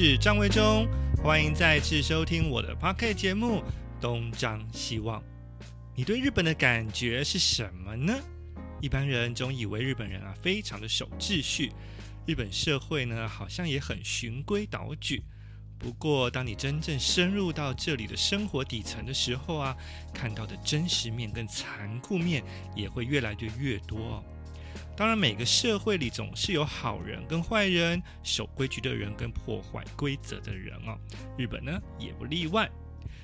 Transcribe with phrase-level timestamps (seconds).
[0.00, 0.86] 是张维忠，
[1.24, 3.56] 欢迎再次收听我的 Podcast 节目
[4.00, 5.20] 《东张西望》。
[5.96, 8.16] 你对日本的感觉是什么呢？
[8.80, 11.72] 一般人总以为日本人啊非常的守秩序，
[12.28, 15.24] 日本社会呢好像也很循规蹈矩。
[15.80, 19.76] 不过，当你真正深入到这里的生活底层的时候啊，
[20.14, 22.44] 看到的真实面跟残酷面
[22.76, 24.24] 也会越来越越多。
[24.98, 30.98] 当然，每个社会里总是有好人跟坏人，守规矩的人跟破坏规则的人哦。
[31.38, 32.68] 日本呢也不例外。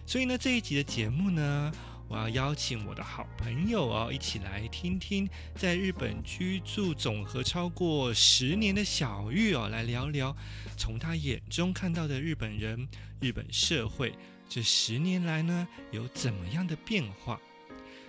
[0.06, 1.72] 所以呢，这一集的节目呢，
[2.06, 10.36] 我要邀请我的好朋友哦，一起来听听在日本居住总和超过十年的小玉哦，来聊聊
[10.76, 12.88] 从他眼中看到的日本人、
[13.20, 14.14] 日本社会
[14.48, 17.40] 这十年来呢有怎么样的变化。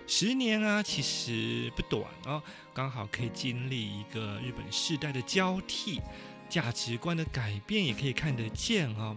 [0.08, 2.40] 十年啊，其实不短哦，
[2.76, 5.98] 刚好可以经历一个日本世代的交替，
[6.46, 9.16] 价值观的改变也可以看得见哦。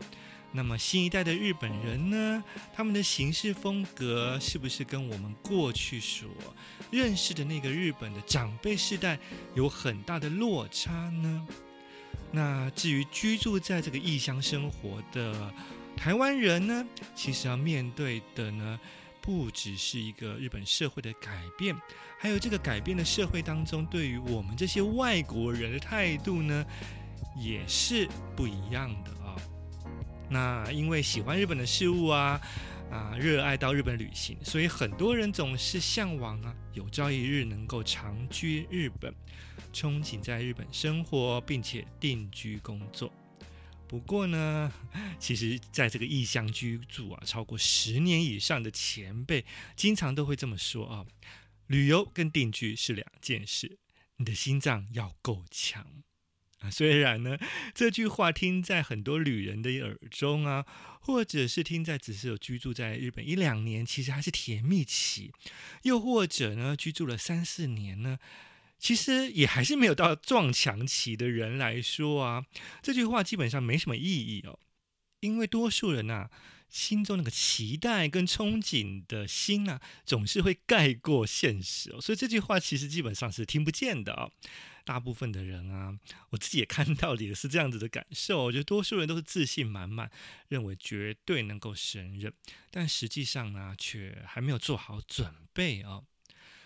[0.53, 2.41] 那么新一代的日本人呢，
[2.73, 6.29] 他们的行事风格是不是跟我们过去所
[6.89, 9.19] 认识的那个日本的长辈世代
[9.55, 11.45] 有很大的落差呢？
[12.31, 15.53] 那至于居住在这个异乡生活的
[15.97, 18.79] 台湾人呢，其实要面对的呢，
[19.19, 21.75] 不只是一个日本社会的改变，
[22.21, 26.65] 还有这个改变的社会当中，对于我们这些外国人的态度呢，
[27.37, 29.35] 也是不一样的啊、
[30.29, 32.41] 那因为喜欢日本的事物啊，
[32.91, 39.15] 啊，热爱到日本旅行，所以很多人总是向往啊，有朝一日能够长居日本，
[39.71, 43.09] 憧憬在日本生活，并且定居工作。
[43.87, 44.71] 不过呢，
[45.17, 49.45] 其实在这个异乡居住啊，超过十年以上的前辈，
[49.77, 51.05] 经常都会这么说啊：
[51.69, 53.77] 旅游跟定居是两件事，
[54.17, 55.85] 你的心脏要够强
[56.61, 56.71] 啊。
[56.71, 57.37] 虽然呢，
[57.75, 60.65] 这句话听在很多旅人的耳中啊，
[60.99, 65.29] 或者是听在只是有居住在日本一两年，其实还是甜蜜期；
[65.83, 68.17] 又或者呢，居住了三四年呢。
[68.79, 72.45] 其实也还是没有到撞墙期的人来说啊，
[72.81, 74.57] 这句话基本上没什么意义哦，
[75.19, 76.31] 因为多数人呐，
[76.69, 84.31] 心中那个期待跟憧憬的心啊，总是会盖过现实哦，所以这句话其实基本上是听不见的哦。
[84.85, 85.93] 大部分的人啊，
[86.29, 90.09] 我自己也看到也是这样子的感受，我觉得多数人都是自信满满，
[90.47, 92.33] 认为绝对能够胜任，
[92.71, 96.05] 但实际上呢，却还没有做好准备哦。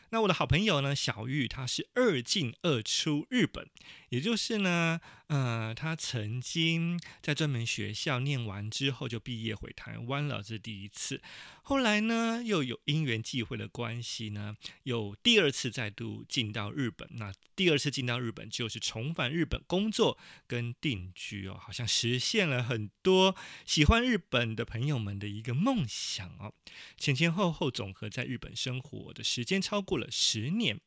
[0.10, 3.68] 那我的好朋友呢，小玉，她是二进二出日本，
[4.10, 11.22] 也就是呢，呃，他曾经在专门学校念完之后就毕业回台湾了，这是第一次。
[11.64, 17.08] 后来呢，又有因缘际会的关系呢，又第二次再度进到日本。
[17.14, 23.36] 那第二次进到日本，就是重返日本工作跟定居哦，好像实现了很多
[23.66, 26.54] 喜欢日本的朋友们的一个梦想哦。
[26.98, 30.80] 前前后后总和在日本生活的时间超过了十年，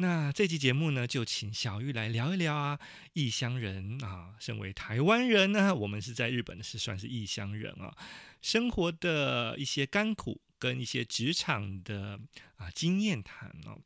[0.00, 2.80] 那这期节目呢，就请小玉来聊一聊啊，
[3.12, 7.94] 异乡人啊，身为台湾人呢，我们是在日本是算是异乡人啊，
[8.40, 12.18] 生活的一些甘苦跟一些职场的
[12.56, 13.78] 啊经验谈哦。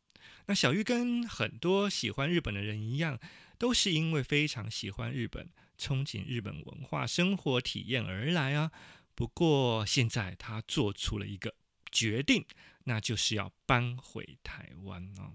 [0.46, 3.18] 那小玉跟很多喜欢日本的人一样，
[3.58, 8.70] 都是因为非常喜欢日本，憧憬日本文化生活体验而来啊。
[9.16, 11.56] 不过现在他做出了一个
[11.90, 12.46] 决定。
[12.86, 15.32] 那就是要搬回台湾哦，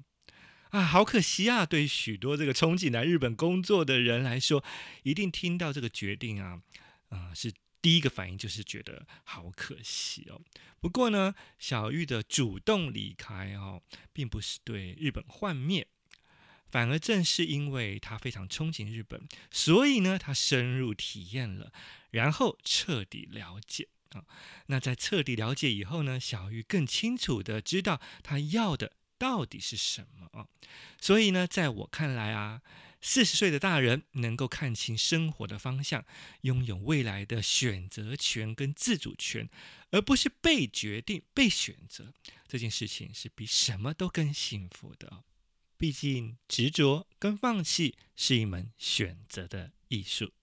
[0.70, 1.66] 啊，好可惜啊！
[1.66, 4.64] 对许多这个憧憬来日本工作的人来说，
[5.02, 6.62] 一定听到这个决定啊，
[7.10, 10.40] 啊、呃，是第一个反应就是觉得好可惜哦。
[10.80, 13.82] 不过呢，小玉的主动离开哦，
[14.14, 15.88] 并不是对日本幻灭，
[16.70, 21.74] 反而正是因为他非常憧憬日本，所以呢，他深入体验了，
[22.12, 23.88] 然后彻底了解。
[24.12, 24.24] 啊，
[24.68, 30.48] 那在彻底了解以后呢，小玉更清楚的知道他要的到底是什么啊。
[31.00, 32.62] 所以呢，在我看来啊，
[33.02, 36.04] 四十岁的大人能够看清生活的方向，
[36.42, 39.48] 拥有未来的选择权跟自主权，
[39.92, 42.14] 而不是被决定、被选择，
[42.48, 45.24] 这件事情是比什么都更幸福的。
[45.78, 50.34] 毕竟执着跟放弃是一门选择的艺术。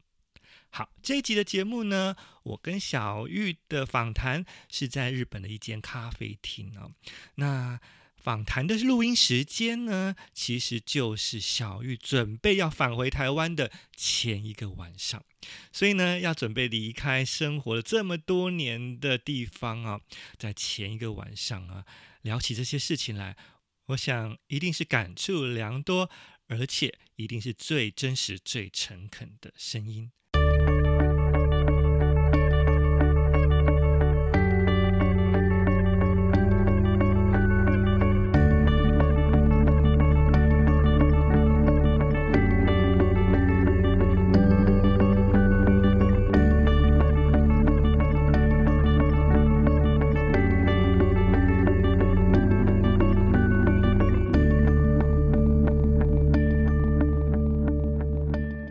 [0.71, 6.93] 好，这一集的节目呢，我跟小玉的访谈是在日本的一间咖啡厅哦。
[7.35, 7.79] 那
[8.27, 15.25] 访谈的录音时间呢，其实就是小玉准备要返回台湾的前一个晚上。
[15.71, 20.01] 所以呢，要准备离开生活了这么多年的地方啊，
[20.37, 21.85] 在前一个晚上啊，
[22.23, 23.37] 聊起这些事情来，
[23.87, 26.11] 我想一定是感触良多，
[26.49, 30.11] 而且一定是最真实、最诚恳的声音。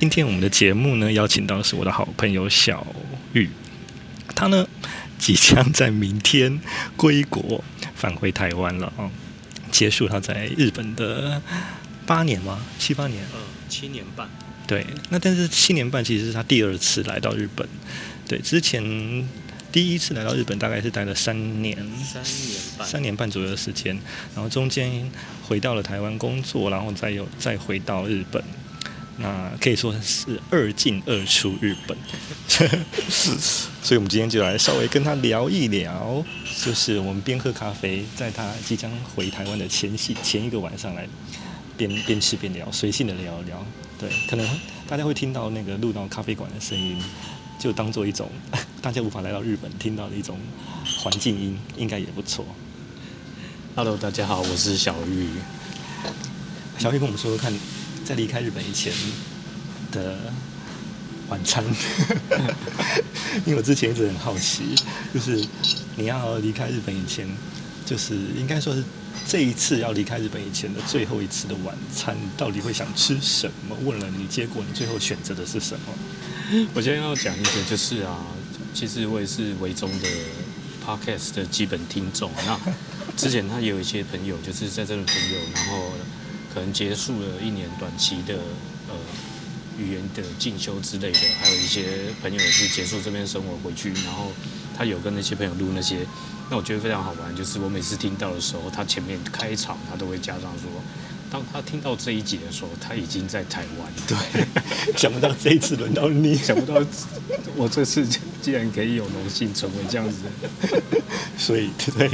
[0.06, 2.86] 今天我们的节目呢，邀请到的是我的好朋友小
[3.34, 3.50] 玉，
[4.36, 4.68] 他呢
[5.18, 6.62] 即将在明天
[6.96, 7.63] 归国
[7.96, 9.10] 返回台湾了啊，
[9.72, 11.42] 结束他在日本的
[12.06, 12.63] 八年吗？
[12.78, 13.24] 七八年？
[13.34, 14.30] 呃，七年半。
[14.68, 17.68] 对，那但是七年半其实是他第二次来到日本，
[18.28, 19.28] 对，之前
[19.72, 23.98] 第一次来到日本大概是待了三年，三年半，三年半左右的时间，
[24.36, 25.10] 然后中间
[25.42, 28.44] 回到了台湾工作，然后再又再回到日本，
[29.17, 31.97] 那可以说是二进二出日本，
[32.47, 36.23] 所以我们今天就来稍微跟他聊一聊，
[36.63, 41.07] 就是我们边喝咖啡，在他即将回台湾的前夕前一个晚上来
[41.77, 43.65] 边边吃边聊，随性的聊一聊。
[43.97, 44.45] 对，可能
[44.85, 47.01] 大家会听到那个录到咖啡馆的声音，
[47.57, 48.29] 就当做一种
[48.81, 50.38] 大家无法来到日本听到的一种
[50.97, 52.45] 环境音，应该也不错。
[53.75, 55.29] Hello，大家好，我是小玉。
[56.77, 57.53] 小玉跟我们说说看，
[58.06, 58.94] 在离开日本以前
[59.92, 60.18] 的
[61.28, 61.63] 晚餐，
[63.46, 64.75] 因为我之前一直很好奇，
[65.13, 65.44] 就是
[65.98, 67.28] 你要离开日本以前，
[67.86, 68.84] 就是应该说是。
[69.28, 73.75] 这一次要离开日本以前的最后一次的晚餐，到底会想吃什么？
[73.84, 75.94] 问了你，结果你最后选择的是什么？
[76.75, 78.19] 我今天要讲一个，就是啊，
[78.72, 80.07] 其实我也是维中的
[80.86, 82.30] podcast 的基本听众。
[82.46, 82.60] 那
[83.18, 85.94] 之前他也有一些朋友，就是在这的朋友，然后
[86.56, 88.36] 可能结束了一年短期的
[88.90, 88.96] 呃
[89.78, 91.84] 语言的进修之类的，还有一些
[92.22, 94.31] 朋友也是结束这边生活回去，然后
[94.75, 96.07] 他有跟那些朋友录那些。
[96.48, 100.69] 那我觉得非常好玩，就是我每次听到的时候，他前面开场他都会加上说，
[101.31, 103.92] 当他听到这一集的时候，他已经在台湾。
[104.07, 104.46] 对，
[104.96, 106.80] 想不到这一次轮到你，想不到
[107.56, 108.07] 我这次
[108.44, 110.19] 竟然可以有荣幸成为这样子。
[111.36, 112.12] 所以，对，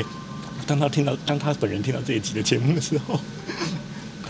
[0.65, 3.19] 当他听到，当他本人听到这一集的节目的时候，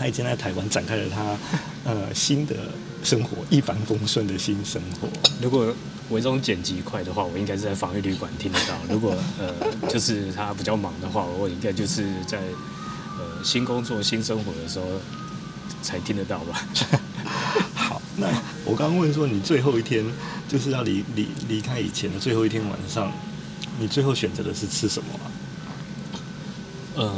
[0.02, 1.38] 他已经在台湾展开了他
[1.84, 2.56] 呃新的
[3.04, 5.06] 生活，一帆风顺的新生活。
[5.40, 5.72] 如果
[6.08, 8.74] 我这种剪辑快的话，我应该是在防疫旅馆听得到。
[8.90, 9.54] 如果呃，
[9.88, 12.38] 就是他比较忙的话，我应该就是在
[13.16, 14.86] 呃新工作、新生活的时候
[15.82, 16.66] 才听得到吧。
[17.72, 18.26] 好，那
[18.64, 20.04] 我刚刚问说，你最后一天
[20.48, 23.12] 就是要离离离开以前的最后一天晚上，
[23.78, 25.30] 你最后选择的是吃什么啊？
[26.96, 27.16] 呃，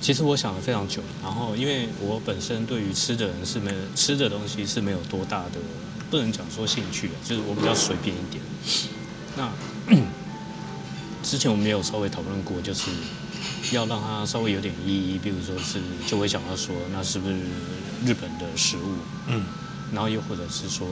[0.00, 5.60] 其实我想了非常久，然后因为我本身对于吃的人是没吃的东西是没有多大的。
[6.08, 8.40] 不能讲说兴趣，就是我比较随便一点。
[9.36, 9.50] 那
[11.20, 12.92] 之前我们也有稍微讨论过，就是
[13.72, 17.34] 要让它稍微有点意义，比如说是就会想到说，那是不是
[18.04, 18.94] 日本的食物？
[19.26, 19.46] 嗯，
[19.92, 20.86] 然后又或者是说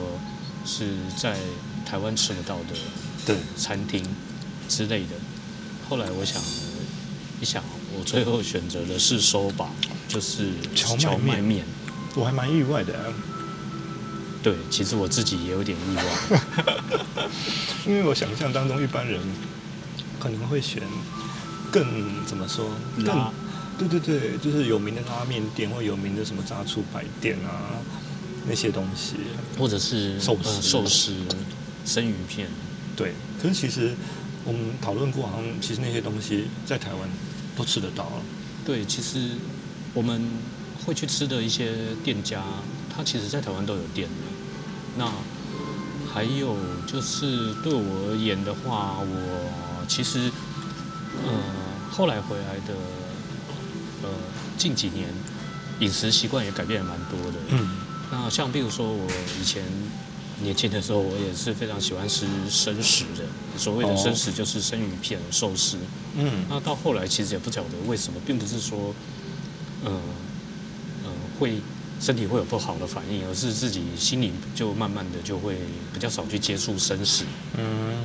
[0.65, 1.37] 是在
[1.85, 2.75] 台湾吃不到的
[3.25, 4.05] 对餐厅
[4.67, 5.15] 之类的。
[5.87, 6.41] 后来我想
[7.39, 7.63] 一想，
[7.97, 9.67] 我最后选择的是 soba，
[10.07, 11.65] 就是荞麦面。
[12.15, 13.05] 我还蛮意外的啊。
[14.43, 16.39] 对，其实我自己也有点意外，
[17.87, 19.19] 因为我想象当中一般人
[20.19, 20.83] 可能会选
[21.71, 23.31] 更怎么说，更
[23.77, 27.81] 对对对，就是有名的拉面店或有名的什么炸醋排店啊
[28.47, 29.15] 那些东西，
[29.57, 31.13] 或者是寿司、寿司、
[31.83, 32.47] 生鱼片。
[32.95, 33.95] 对，可是其实
[34.45, 37.09] 我们讨论过，好像其实那些东西在台湾
[37.55, 38.23] 都吃得到了。
[38.65, 39.31] 对，其实
[39.93, 40.21] 我们
[40.85, 42.43] 会去吃的一些店家，
[42.95, 44.23] 他其实在台湾都有店的。
[44.97, 45.11] 那
[46.13, 46.57] 还有
[46.87, 50.31] 就是对我而言的话，我其实
[51.25, 51.31] 呃
[51.91, 52.73] 后来回来的
[54.03, 54.09] 呃
[54.57, 55.07] 近几年
[55.79, 57.37] 饮食习惯也改变了蛮多的。
[57.49, 57.69] 嗯。
[58.11, 59.07] 那像比如说我
[59.41, 59.63] 以前
[60.41, 63.23] 年轻的时候，我也是非常喜欢吃生食的。
[63.57, 65.77] 所谓的生食就是生鱼片、寿司。
[66.15, 66.45] 嗯。
[66.49, 68.93] 那到后来其实也不晓得为什么，并不是说
[69.83, 69.91] 呃
[71.03, 71.59] 呃会。
[71.97, 75.55] 身体会有不好的反应，而是自己心里就慢慢的就会
[75.93, 77.23] 比较少去接触生食。
[77.57, 77.95] 嗯，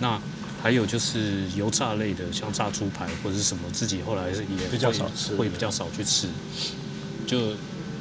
[0.00, 0.20] 那
[0.60, 6.26] 还有就是油炸类的，像炸猪排或者是什么，自己后来是也比较少吃，会比较少去吃。
[7.24, 7.52] 就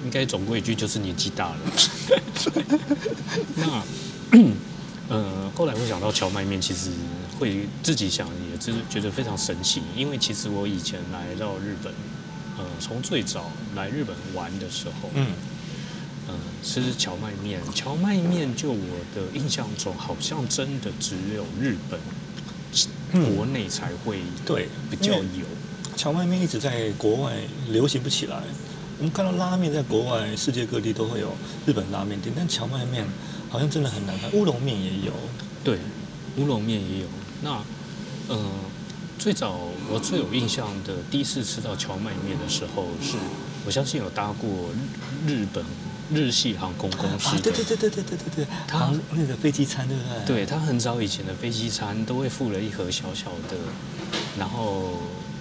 [0.04, 1.60] 应该总归一句，就是年纪大了。
[3.56, 3.84] 那
[5.10, 6.90] 呃，后来我想到荞麦面，其实
[7.40, 11.94] 会自己想，也是觉得非常神奇，因为其实我以前来到日本。
[12.58, 15.28] 呃，从最早来日本玩的时候，嗯，
[16.28, 22.00] 呃，吃荞麦面，荞麦面就我的印象中，好像真的只有日本
[23.36, 25.46] 国内才会对比较有。
[25.96, 27.34] 荞麦面一直在国外
[27.70, 28.44] 流行不起来。
[29.02, 31.34] 我们看到拉面在国外世界各地都会有
[31.66, 33.04] 日本拉面店，但荞麦面
[33.50, 34.32] 好像真的很难看。
[34.34, 35.12] 乌龙面也有，
[35.64, 35.80] 对，
[36.38, 37.08] 乌龙面也有。
[37.42, 37.64] 那，
[38.28, 38.46] 呃。
[39.18, 43.16] 最早我最有印象的第一次吃到荞麦面的时候，是
[43.64, 44.50] 我相信有搭过
[45.28, 45.64] 日本
[46.12, 47.40] 日系航空公司。
[47.40, 50.26] 对对对对对对对对，他那个飞机餐对不对？
[50.26, 53.56] 对，他很早以前的飞机餐都会附了一盒小小的，
[54.40, 54.94] 然后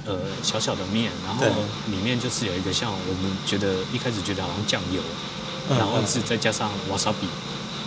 [0.06, 1.46] 呃小小的面，然后
[1.88, 5.00] 里面就是有一个像我们觉得一开始觉得好像酱油，
[5.76, 7.26] 然后是再加上瓦萨比。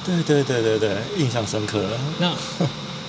[0.05, 1.99] 对对对对对，印象深刻了。
[2.19, 2.35] 那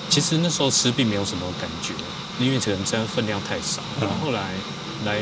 [0.09, 1.93] 其实那时候吃并没有什么感觉，
[2.39, 3.81] 因为可能真的分量太少。
[3.99, 4.53] 然后后来
[5.03, 5.19] 来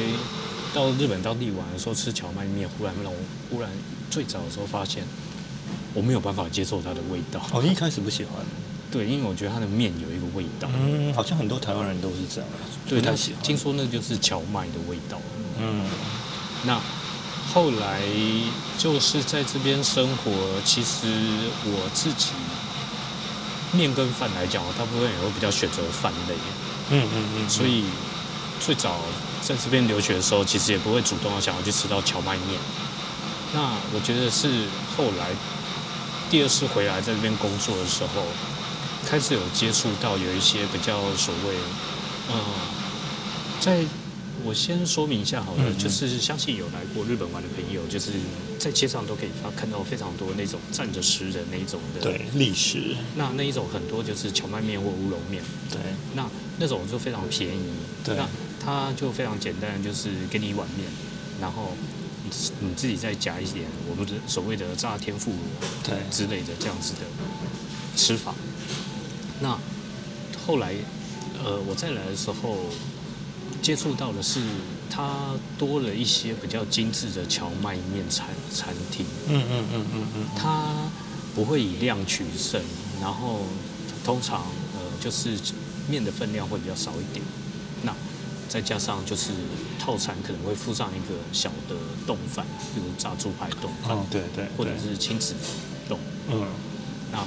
[0.73, 3.17] 到日本当地玩的时候吃荞麦面，忽然让我
[3.49, 3.69] 忽然
[4.11, 5.03] 最早的时候发现
[5.93, 7.41] 我没有办法接受它的味道。
[7.53, 8.45] 哦，一开始不喜欢。
[8.93, 10.69] 对，因为我觉得它的面有一个味道。
[10.71, 12.50] 嗯，好像很多台湾人都是这样。
[12.88, 13.41] 对，他喜欢。
[13.41, 15.17] 听说那就是荞麦的味道。
[15.59, 15.83] 嗯，
[16.63, 16.79] 那。
[17.53, 18.01] 后来
[18.79, 20.31] 就是在这边生活，
[20.65, 21.05] 其实
[21.65, 22.31] 我自己
[23.73, 26.33] 面跟饭来讲，我大部分也会比较选择饭类。
[26.89, 27.50] 嗯嗯嗯。
[27.50, 27.83] 所以
[28.59, 28.95] 最早
[29.41, 32.59] 在这边留学的时候，其实也不会主动想要去吃到荞麦面。
[33.53, 34.47] 那我觉得是
[34.97, 35.29] 后来
[36.31, 38.23] 第二次回来在这边工作的时候，
[39.05, 41.55] 开始有接触到有一些比较所谓，
[42.31, 42.36] 嗯，
[43.60, 43.83] 在。
[44.45, 48.12] 我先说明一下好了，嗯嗯，就是相信有来过日本玩的朋友，就是
[48.60, 52.01] 在街上都可以看到非常多那种站着吃的那一种的。
[52.01, 52.93] 对，历史。
[53.15, 55.41] 那那一种很多就是荞麦面或乌龙面。
[55.72, 55.79] 对。
[56.13, 57.63] 那那种就非常便宜。
[58.03, 58.17] 对。
[58.17, 58.27] 那
[58.60, 60.86] 它就非常简单，就是给你一碗面，
[61.39, 61.72] 然后
[62.25, 65.39] 你你自己再加一点我们的所谓的炸天妇罗
[65.86, 67.00] 对之类的这样子的
[67.95, 68.36] 吃法。
[69.43, 69.59] 那
[70.47, 70.73] 后来
[71.43, 72.57] 呃我再来的时候。
[73.62, 74.41] 接触到的是，
[74.89, 79.05] 它多了一些比较精致的荞麦面餐餐厅。
[79.29, 80.25] 嗯嗯嗯嗯嗯。
[80.35, 80.65] 它
[81.33, 82.62] 不会以量取胜，
[83.00, 83.43] 然后
[84.03, 84.41] 通常
[84.75, 85.38] 呃就是
[85.88, 87.23] 面的分量会比较少一点。
[87.83, 87.95] 那
[88.50, 89.31] 再加上就是
[89.79, 92.45] 套餐可能会附上一个小的冻饭，
[92.75, 93.95] 比如炸猪排冻饭。
[93.95, 94.45] 哦，对对。
[94.57, 95.33] 或者是亲子
[95.88, 95.97] 冻。
[96.29, 96.45] 嗯。
[97.13, 97.19] 那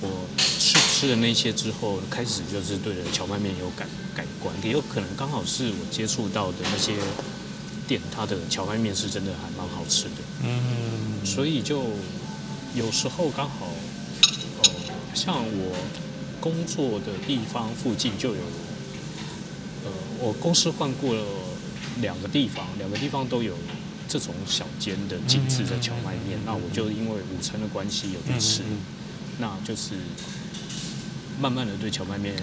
[0.00, 6.94] 我吃吃了那些之后，开始就是对荞麦面有改改观，也有可能刚好是我接触到的那些
[7.86, 10.16] 店，它的荞麦面是真的还蛮好吃的。
[10.42, 11.82] 嗯，所以就
[12.74, 14.64] 有时候刚好，哦，
[15.14, 15.76] 像我
[16.40, 18.40] 工作的地方附近就有，
[19.84, 21.22] 呃，我公司换过了
[22.00, 23.54] 两个地方，两个地方都有
[24.08, 28.62] 这种小间的精致的荞麦面，那我就因为午餐的关系有去吃。
[29.36, 29.96] 那就是
[31.40, 32.34] 慢慢的对荞麦面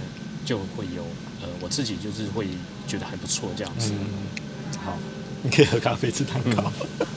[0.45, 1.03] 就会有
[1.41, 2.47] 呃，我自己就是会
[2.87, 3.91] 觉得还不错这样子。
[3.93, 4.97] 嗯，好，
[5.43, 6.71] 你可以喝咖啡吃蛋糕。
[6.99, 7.07] 嗯、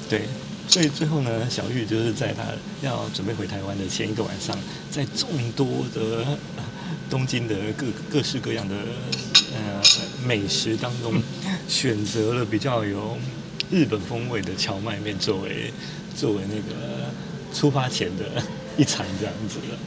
[0.10, 0.28] 对，
[0.68, 2.42] 所以最后呢，小玉就是在他
[2.82, 4.56] 要准备回台湾的前一个晚上，
[4.90, 6.38] 在众多的
[7.08, 8.74] 东京的各各式各样的
[9.54, 9.82] 呃
[10.26, 11.14] 美食当中，
[11.68, 13.16] 选择了比较有
[13.70, 15.72] 日本风味的荞麦面作为
[16.16, 17.10] 作为那个
[17.54, 18.42] 出发前的。
[18.76, 19.78] 一餐这样子的，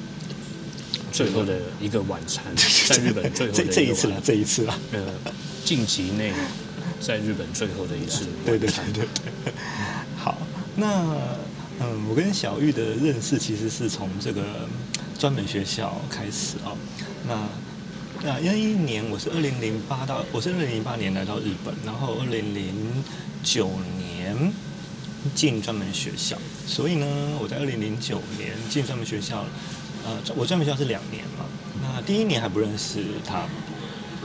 [1.12, 2.44] 最后的一个晚餐，
[2.88, 4.80] 在日本最后的一这一次了，这一次了。
[4.92, 5.00] 呃，
[5.66, 6.34] 近期内
[7.00, 9.08] 在日本最后的一次对对对对
[9.46, 9.54] 对。
[10.18, 10.38] 好，
[10.76, 11.16] 那
[11.80, 14.44] 嗯，我跟小玉的认识其实是从这个
[15.18, 16.78] 专门学校开始啊、哦。
[17.28, 17.50] 那
[18.24, 23.04] 那因为一年我是二零零八到，我是二零零八年来到日本，然后二零零
[23.44, 24.52] 九年。
[25.36, 27.06] 进专门学校，所以呢，
[27.42, 29.46] 我在二零零九年进专门学校，
[30.08, 31.44] 呃，我专门学校是两年嘛。
[31.82, 33.46] 那第一年还不认识他，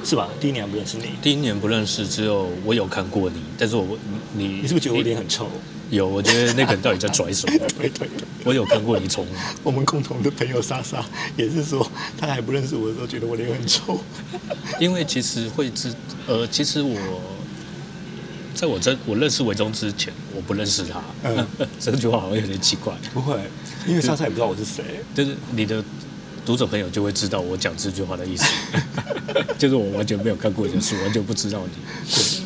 [0.04, 0.28] 是吧？
[0.40, 1.06] 第一年还不认识你。
[1.20, 3.98] 第一年不认识，只有我有看过你，但是我
[4.36, 5.48] 你你是不是觉得我脸很臭？
[5.90, 7.58] 有，我觉得那个人到底在拽什么？
[7.76, 9.26] 对，对对，我有看过你从
[9.64, 11.04] 我们共同的朋友莎莎
[11.36, 11.84] 也是说，
[12.16, 13.98] 他还不认识我的时候，觉得我脸很臭。
[14.78, 15.92] 因为其实会知，
[16.28, 16.96] 呃，其实我。
[18.54, 21.02] 在我这我认识维中之前，我不认识他。
[21.24, 21.46] 嗯，
[21.80, 22.94] 这句话好像有点奇怪。
[23.12, 23.38] 不会，
[23.86, 24.84] 因为莎莎也不知道我是谁。
[25.14, 25.82] 就是你的
[26.44, 28.44] 读者朋友就会知道我讲这句话的意思。
[29.58, 31.72] 就是我完全没有看过你的书，完全不知道你。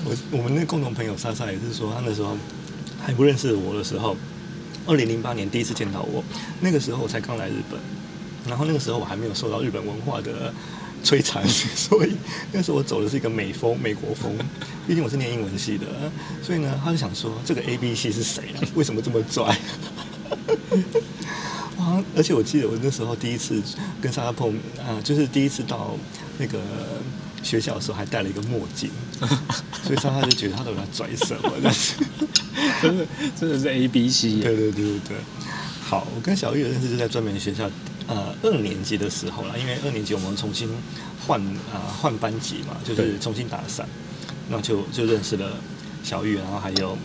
[0.04, 2.36] 我我们那共同朋友莎莎也是说，他那时候
[3.04, 4.16] 还不认识我的时候，
[4.86, 6.22] 二零零八年第一次见到我，
[6.60, 7.80] 那个时候我才刚来日本，
[8.48, 10.52] 然后那个时候我还没有受到日本文化的。
[11.06, 11.46] 摧残，
[11.76, 12.16] 所以
[12.50, 14.36] 那时候我走的是一个美风、美国风。
[14.88, 15.86] 毕竟我是念英文系的，
[16.42, 18.62] 所以呢，他就想说这个 A B C 是谁啊？
[18.74, 19.44] 为什么这么拽？
[21.78, 22.02] 啊！
[22.16, 23.62] 而且我记得我那时候第一次
[24.00, 25.96] 跟莎莎碰啊，就是第一次到
[26.38, 26.58] 那个
[27.42, 28.90] 学校的时候，还戴了一个墨镜，
[29.84, 31.52] 所以莎莎就觉得他都在拽什么？
[31.62, 31.94] 但 是
[32.82, 33.06] 真的
[33.40, 34.40] 真的是 A B C。
[34.40, 35.16] 对对对对对。
[35.80, 37.70] 好，我跟小玉的认识就在专门学校。
[38.08, 40.68] 呃，二年级的时候啦，因为二年级我们重新
[41.26, 41.40] 换
[41.72, 43.86] 啊换班级嘛，就是重新打散，
[44.48, 45.58] 那就就认识了
[46.04, 46.96] 小玉，然后还有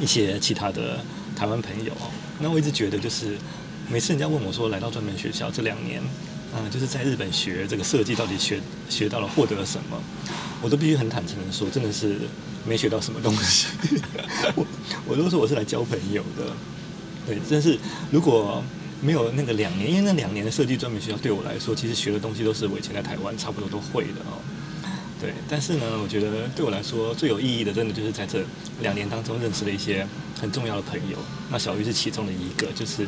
[0.00, 0.98] 一些其他的
[1.36, 1.92] 台湾朋友。
[2.40, 3.38] 那我一直觉得，就是
[3.88, 6.02] 每次人家问我说，来到专门学校这两年，
[6.56, 9.96] 嗯，就是在日本学这个设计，到底学学到了获得了什么？
[10.60, 12.18] 我都必须很坦诚的说，真的是
[12.66, 13.68] 没学到什么东西。
[14.56, 14.66] 我
[15.06, 16.52] 我都说我是来交朋友的。
[17.24, 17.78] 对，但是
[18.10, 18.60] 如果
[19.02, 24.38] 没有那个两年，因为那两年的设计专门学校对我来说，其实学的东西都是我以前在台湾差不多都会的哦。
[25.20, 28.44] 对，但是呢，我觉得对我来说最有意义的，真的就是在这
[28.80, 30.06] 两年当中认识了一些
[30.40, 31.18] 很重要的朋友。
[31.50, 33.04] 那小玉是其中的一个，就是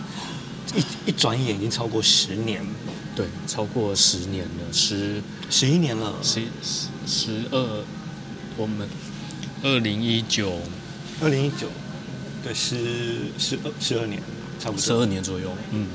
[0.74, 2.64] 一一转眼已经超过十年，
[3.14, 7.84] 对，超过十年了，十十一年了，十十十二，
[8.56, 8.88] 我们
[9.62, 10.60] 二零一九，
[11.20, 11.68] 二零一九，
[12.42, 14.20] 对，十十二十二年。
[14.58, 15.86] 差不多十二年左右，嗯，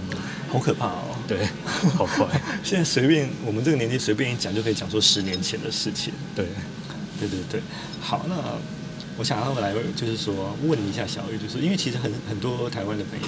[0.49, 1.15] 好可怕哦。
[1.27, 1.47] 对，
[1.95, 2.27] 好快。
[2.63, 6.13] 现在随便我们这个年纪随便一讲就可以讲说十年前的事情。
[6.35, 6.45] 对，
[7.19, 7.61] 对对对。
[8.01, 8.35] 好，那
[9.17, 13.27] 我想要来就是说问一下小玉，就是因为其实很很多台湾的朋友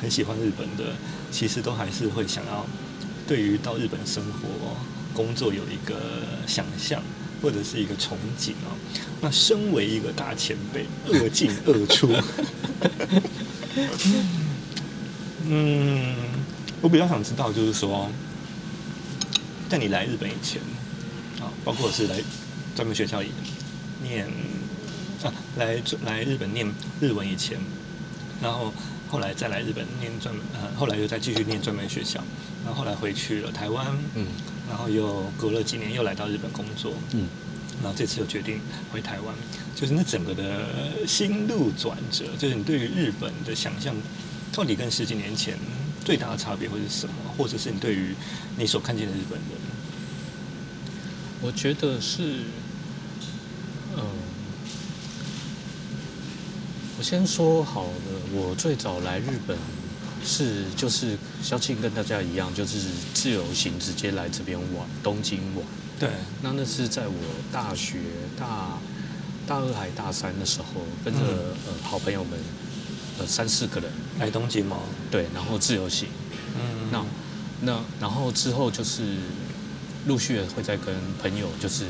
[0.00, 0.94] 很喜欢日本的，
[1.30, 2.66] 其实都还是会想要
[3.26, 4.76] 对于到日本生活
[5.14, 5.96] 工作有一个
[6.46, 7.02] 想象
[7.40, 8.76] 或者是一个憧憬哦。
[9.20, 12.10] 那身为一个大前辈，恶进恶出。
[15.50, 16.14] 嗯，
[16.82, 18.10] 我比较想知道，就是说，
[19.66, 20.60] 在你来日本以前，
[21.40, 22.20] 啊，包括是来
[22.76, 23.30] 专门学校里
[24.02, 24.26] 念
[25.22, 27.58] 啊，来来日本念日文以前，
[28.42, 28.74] 然后
[29.08, 32.22] 后来再来日本念专门，呃，后来又再继续念专门学校，
[32.66, 34.26] 然后后来回去了台湾，嗯，
[34.68, 37.26] 然后又隔了几年又来到日本工作，嗯，
[37.82, 38.60] 然后这次又决定
[38.92, 39.34] 回台湾，
[39.74, 43.96] 就是那整个的心路转折，就是你对于日本的想象。
[44.52, 45.58] 到底跟十几年前
[46.04, 47.14] 最大的差别会是什么？
[47.36, 48.14] 或者是你对于
[48.56, 49.48] 你所看见的日本人？
[51.40, 52.40] 我觉得是，
[53.96, 54.02] 嗯，
[56.98, 57.90] 我先说好了，
[58.32, 59.56] 我最早来日本
[60.24, 65.64] 是就是相信跟大家一样，就是自由行直接来这边玩，东京玩。
[66.00, 66.10] 对。
[66.42, 67.14] 那那是在我
[67.52, 67.98] 大学
[68.36, 68.78] 大
[69.46, 72.38] 大二还大三的时候，跟着、嗯、呃好朋友们。
[73.18, 74.78] 呃，三四个人来东京吗？
[75.10, 76.08] 对，然后自由行。
[76.54, 77.04] 嗯，那
[77.62, 79.16] 那然后之后就是
[80.06, 81.84] 陆续会再跟朋友，就是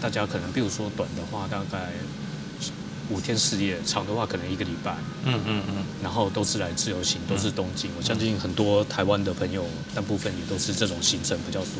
[0.00, 1.90] 大家可能，比如说短的话，大概
[3.08, 4.94] 五天四夜；长的话，可能一个礼拜。
[5.24, 5.84] 嗯嗯嗯。
[6.02, 7.90] 然后都是来自由行，都是东京。
[7.92, 11.72] 嗯、我相信很多台湾的朋友，大部分也都是这种行程比较多。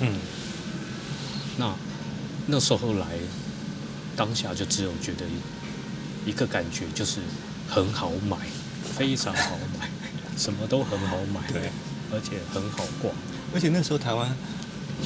[0.00, 0.14] 嗯。
[1.56, 1.74] 那
[2.46, 3.06] 那时候来，
[4.14, 5.24] 当下就只有觉得
[6.26, 7.20] 一个感觉就是。
[7.68, 8.36] 很好买，
[8.96, 9.88] 非常好买，
[10.36, 11.70] 什么都很好买，对，
[12.12, 13.14] 而且很好逛。
[13.54, 14.34] 而且那时候台湾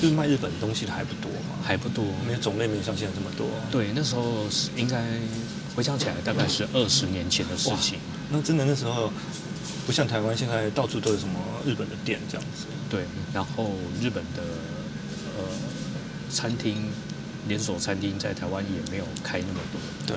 [0.01, 3.47] 就是卖日本东西的还不多嘛，还不多，没有种类，没有像现在这么多。
[3.71, 5.05] 对，那时候是应该
[5.77, 7.99] 回想起来，大概是二十年前的事情。
[8.31, 9.13] 那真的那时候
[9.87, 11.35] 不像台湾，现在到处都有什么
[11.67, 12.67] 日本的店这样子。
[12.89, 13.71] 对，然后
[14.01, 14.43] 日本的
[15.39, 15.45] 呃
[16.31, 16.91] 餐厅
[17.47, 19.81] 连锁餐厅在台湾也没有开那么多。
[20.07, 20.17] 对，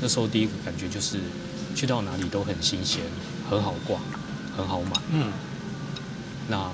[0.00, 0.08] 那。
[0.08, 1.18] 时候第一个感觉就是，
[1.74, 3.02] 去到哪里都很新鲜，
[3.50, 4.00] 很好逛，
[4.56, 4.92] 很好买。
[5.12, 5.32] 嗯。
[6.48, 6.70] 那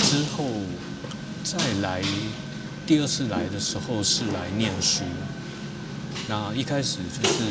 [0.00, 0.44] 之后
[1.42, 2.02] 再来
[2.86, 5.04] 第二次来的时候是来念书。
[6.28, 7.44] 那一开始就是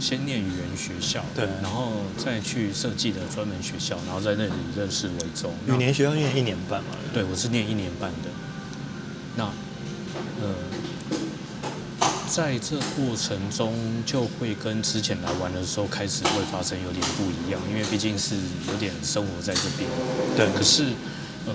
[0.00, 5.52] 先念语言学校，对，然后再去设计的专门学校，然后在那里认识维中。
[5.68, 6.96] 语言学校念一年半嘛？
[7.12, 8.30] 对，我是念一年半的。
[9.36, 9.52] 那呃。
[12.34, 13.72] 在这过程中，
[14.04, 18.34] 就会跟之前来玩的时候开始会发生有点不一样，因为毕竟是
[18.66, 19.88] 有点生活在这边。
[20.36, 20.52] 对。
[20.52, 20.86] 可是，
[21.46, 21.54] 呃，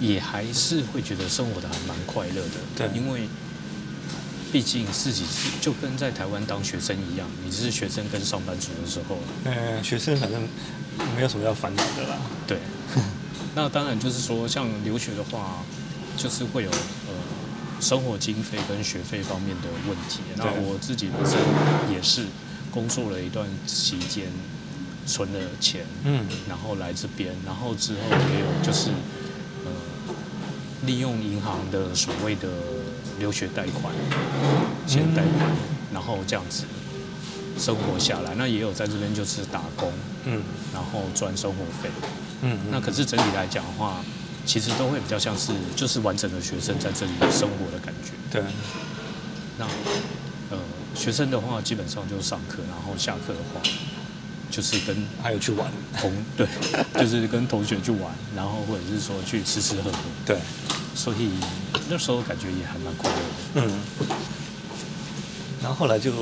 [0.00, 2.50] 也还是会觉得生活的还蛮快乐的。
[2.76, 2.88] 对。
[2.94, 3.28] 因为，
[4.52, 9.18] 毕竟自己是就跟在台湾当学生一样，你是学生跟上班族的时候。
[9.42, 10.40] 嗯，学生反正
[11.16, 12.16] 没有什么要烦恼的啦。
[12.46, 12.58] 对。
[13.56, 15.64] 那当然就是说，像留学的话，
[16.16, 17.05] 就是会有呃。
[17.78, 21.38] 生活经费跟学费方面的问题，那我自己本身
[21.92, 22.24] 也是
[22.70, 24.26] 工作了一段期间，
[25.06, 27.98] 存了钱，嗯，然后来这边，然后之后
[28.32, 28.88] 也有就是
[29.66, 29.70] 呃，
[30.86, 32.48] 利用银行的所谓的
[33.18, 33.94] 留学贷款，
[34.86, 35.50] 先贷款，
[35.92, 36.64] 然后这样子
[37.58, 39.92] 生活下来，那也有在这边就是打工，
[40.24, 41.90] 嗯，然后赚生活费，
[42.40, 44.02] 嗯，那可是整体来讲的话。
[44.46, 48.12] 其实都会比较像是就是完整的学生在这里生活的感觉。
[48.30, 48.40] 对。
[49.58, 49.66] 那
[50.50, 50.58] 呃，
[50.94, 53.60] 学生的话基本上就上课，然后下课的话
[54.50, 56.46] 就是跟还有去玩同对，
[56.94, 59.98] 就是跟同学去玩，然后或者是说去吃吃喝喝。
[60.24, 60.38] 对。
[60.94, 61.30] 所以
[61.90, 63.66] 那时候感觉也还蛮快乐的。
[63.66, 63.80] 嗯。
[65.62, 66.12] 然后后来就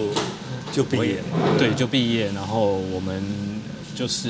[0.72, 2.32] 就毕业嘛，对，就毕业。
[2.32, 3.22] 然后我们
[3.94, 4.28] 就是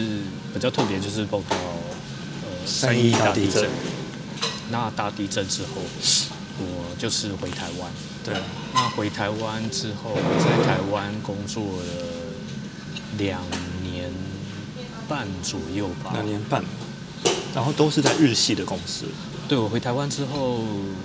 [0.53, 1.84] 比较特别，就是报告呃
[2.67, 3.69] 三一大地震。
[4.71, 5.83] 那大地震之后，
[6.59, 7.91] 我就是回台湾。
[8.25, 8.35] 对。
[8.75, 11.85] 那回台湾之后，在台湾工作了
[13.19, 13.41] 两
[13.83, 14.11] 年
[15.09, 16.11] 半左右吧。
[16.15, 16.65] 两年半。
[17.55, 19.05] 然后都是在日系的公司。
[19.47, 20.65] 对，我回台湾之后，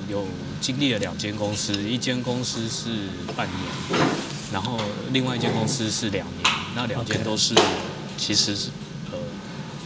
[0.09, 0.25] 有
[0.59, 2.89] 经历了两间公司，一间公司是
[3.35, 3.59] 半年，
[4.51, 4.79] 然后
[5.11, 6.39] 另外一间公司是两年。
[6.75, 7.53] 那两间都是，
[8.17, 8.88] 其实是呃，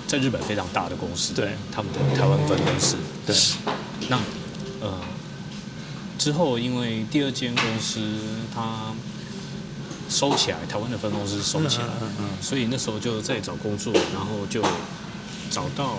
[0.07, 2.97] 在日本非常大的公司，对，他们的台湾分公司。
[3.25, 3.35] 对，
[4.09, 4.17] 那
[4.81, 4.99] 呃，
[6.17, 7.99] 之后因为第二间公司
[8.53, 8.93] 它
[10.09, 14.61] 收起来，台湾的分公司收起来，嗯嗯，所以那时候就在找工作，然后就
[15.49, 15.97] 找到。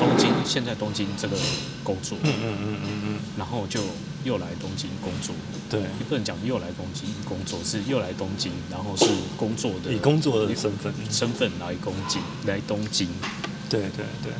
[0.00, 1.36] 东京，现在东京这个
[1.84, 3.80] 工作，嗯嗯嗯嗯嗯，然后就
[4.24, 5.34] 又来东京工作，
[5.68, 9.06] 对，你不能讲又来东京工作，是又来东京，然后是
[9.36, 10.92] 工作的，以工作的身份。
[11.10, 13.08] 身份来东京，来东京，
[13.68, 14.32] 对对对，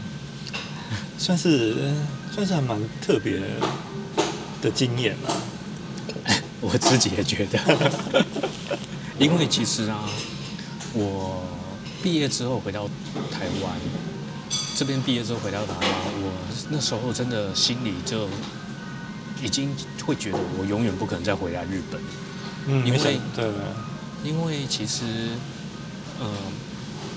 [1.18, 1.92] 算是
[2.32, 3.40] 算是还蛮特别
[4.60, 5.34] 的经验啊，
[6.60, 7.58] 我自己也觉得，
[9.18, 10.08] 因为其实啊，
[10.94, 11.42] 我
[12.02, 12.86] 毕业之后回到
[13.30, 13.72] 台湾。
[14.74, 15.90] 这边毕业之后回到台湾，
[16.22, 16.32] 我
[16.70, 18.26] 那时候真的心里就
[19.42, 19.74] 已经
[20.06, 22.00] 会觉得我永远不可能再回来日本，
[22.68, 22.98] 嗯，因为
[23.34, 23.50] 对，
[24.22, 25.02] 因为其实，
[26.20, 26.30] 呃，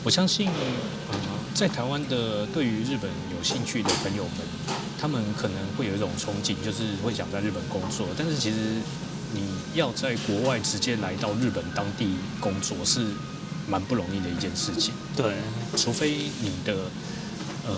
[0.04, 0.50] 我相信，
[1.12, 1.18] 呃，
[1.54, 4.34] 在台湾的对于日本有兴趣的朋友们，
[5.00, 8.08] 他们可能会有一种憧憬，就是会想在日本工作。
[8.18, 8.58] 但是其实
[9.34, 9.42] 你
[9.76, 13.06] 要在国外直接来到日本当地工作是
[13.68, 14.94] 蛮不容易的一件事情。
[15.16, 15.36] 对，
[15.78, 16.76] 除非你的。
[17.68, 17.76] 呃，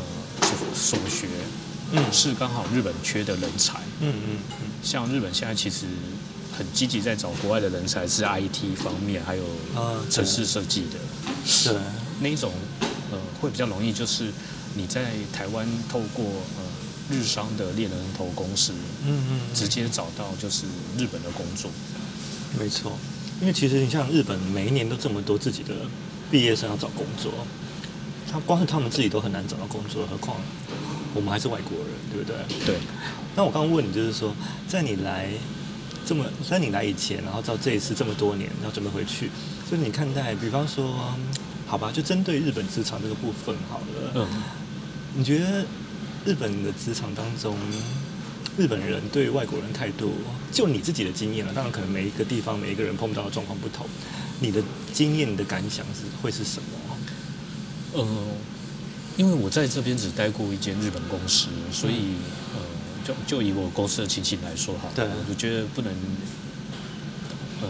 [0.75, 1.27] 所学，
[1.93, 5.85] 嗯，是刚好日本缺的人才，嗯嗯嗯，像日本现在其实
[6.57, 9.43] 很积极在找国外的人才，是 IT 方面，还有
[10.09, 10.97] 城市设计的，
[11.45, 11.81] 是、啊、
[12.19, 12.51] 那一种，
[13.11, 14.31] 呃，会比较容易，就是
[14.75, 16.63] 你在台湾透过呃
[17.09, 18.73] 日商的猎人头公司，
[19.05, 20.65] 嗯嗯，直接找到就是
[20.97, 21.71] 日本的工作，
[22.59, 22.97] 没错，
[23.39, 25.73] 因为其实你像日本每一年都这么多自己的
[26.29, 27.31] 毕业生要找工作。
[28.29, 30.35] 他光是他们自己都很难找到工作，何况
[31.13, 32.35] 我们还是外国人，对不对？
[32.65, 32.75] 对。
[33.35, 34.33] 那我刚刚问你，就是说，
[34.67, 35.29] 在你来
[36.05, 39.29] 这么，在你来以前，然后到这一次这么多年，要准备回去，
[39.67, 41.13] 所以你看待，比方说，
[41.65, 44.11] 好吧，就针对日本职场这个部分好了。
[44.15, 44.27] 嗯。
[45.15, 45.65] 你觉得
[46.25, 47.57] 日本的职场当中，
[48.57, 50.13] 日本人对外国人态度，
[50.51, 53.87] 就你自己的经验了，当然可能每一个地方每一个人碰到的状况不同，
[54.39, 54.61] 你的
[54.93, 56.67] 经验、你的感想是会是什么？
[57.93, 58.05] 呃，
[59.17, 62.13] 因为我在这边只待过一间日本公司，所以
[62.53, 62.61] 呃，
[63.03, 65.91] 就就以我公司的情形来说哈，对，我觉得不能，
[67.63, 67.67] 呃，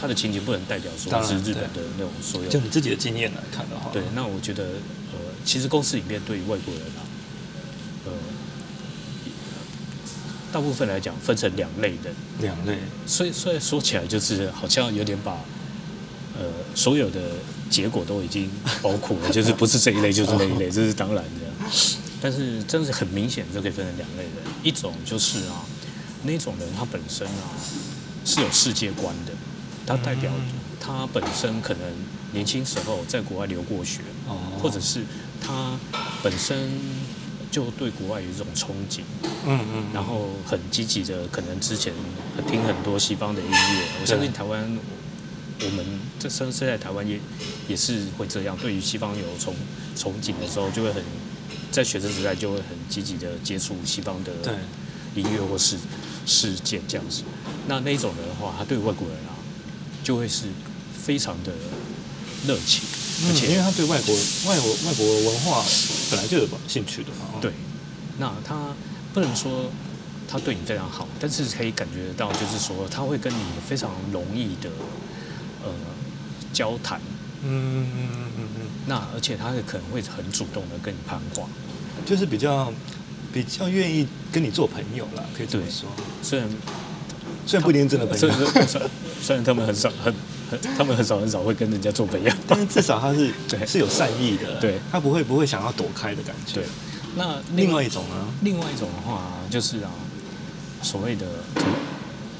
[0.00, 2.48] 他的情形不能代表说是日本的那种所有。
[2.48, 4.62] 就你自己的经验来看的话，对，那我觉得
[5.12, 7.02] 呃，其实公司里面对于外国人啊，
[8.06, 8.12] 呃，
[10.52, 15.36] 大部分来讲分成两类人，两类，所以所以说起来就是好像有点把
[16.42, 17.20] 呃所有的。
[17.72, 18.50] 结果都已经
[18.82, 21.66] 包括了，就是不是这一类就是那一类，这是当然的。
[22.20, 24.34] 但是真的是很明显，就可以分成两类人。
[24.62, 25.64] 一种就是啊，
[26.24, 27.48] 那种人他本身啊
[28.26, 29.32] 是有世界观的，
[29.86, 30.30] 他代表
[30.78, 31.80] 他本身可能
[32.32, 34.00] 年轻时候在国外留过学，
[34.60, 35.02] 或者是
[35.40, 35.78] 他
[36.22, 36.78] 本身
[37.50, 39.00] 就对国外有一种憧憬，
[39.46, 41.94] 嗯嗯，然后很积极的，可能之前
[42.46, 43.84] 听很多西方的音乐。
[44.02, 44.78] 我相信台湾。
[45.64, 45.84] 我们
[46.18, 47.18] 这生生在台湾也
[47.68, 49.52] 也是会这样，对于西方有憧
[49.96, 51.02] 憧憬的时候，就会很
[51.70, 54.32] 在学生时代就会很积极的接触西方的
[55.14, 55.76] 音乐或是
[56.26, 57.22] 事件这样子。
[57.68, 59.36] 那那种人的话，他对外国人啊，
[60.02, 60.46] 就会是
[61.00, 61.52] 非常的
[62.46, 62.82] 热情，
[63.28, 64.14] 而且、嗯、因为他对外国
[64.46, 65.64] 外国外国文化
[66.10, 67.40] 本来就有兴趣的嘛。
[67.40, 67.52] 对，
[68.18, 68.74] 那他
[69.14, 69.70] 不能说
[70.26, 74.68] 他对你非常好，但是可以感觉到，就是说他会跟你非常容易的。
[75.62, 75.70] 呃，
[76.52, 77.00] 交谈，
[77.44, 81.48] 嗯嗯嗯嗯嗯，那而且他也可能会很主动的跟你攀话，
[82.04, 82.72] 就是比较
[83.32, 85.88] 比较愿意跟你做朋友啦，可以这么说。
[86.22, 86.48] 虽然
[87.46, 88.28] 虽然不一定真的朋友，
[89.20, 90.12] 虽然他们很少很
[90.50, 96.56] 很他们很少很少会跟人家做朋友， 但是至少他是 对是有善意的，对，他不会不会想要躲开的感觉。
[96.56, 96.64] 对，
[97.16, 98.28] 那另外一种呢？
[98.42, 99.90] 另外一种的话就是啊，
[100.82, 101.26] 所谓的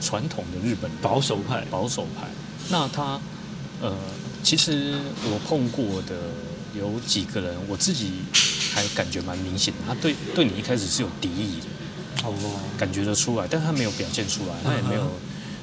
[0.01, 2.27] 传统的日本保守派，保守派。
[2.71, 3.21] 那他，
[3.81, 3.95] 呃，
[4.43, 4.95] 其实
[5.25, 6.17] 我碰过的
[6.75, 8.23] 有几个人，我自己
[8.73, 9.81] 还感觉蛮明显的。
[9.87, 12.33] 他对对你一开始是有敌意的，哦，
[12.79, 15.11] 感觉得出来，但他没有表现出来，他也没有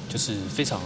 [0.08, 0.80] 就是非常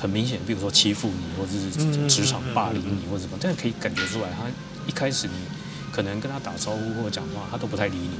[0.00, 4.44] 很明显，比如说欺负你，或者是职场霸凌你，或者什么，但是可以感觉出来，他
[4.86, 5.34] 一开始你
[5.92, 8.10] 可能跟他打招呼或者讲话，他都不太理你。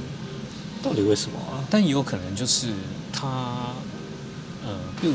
[0.83, 1.65] 到底为什么啊？
[1.71, 2.67] 但也有可能就是
[3.11, 3.73] 他，
[4.63, 5.13] 呃，比如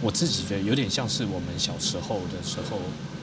[0.00, 2.78] 我自己觉得有点像是我们小时候的时候，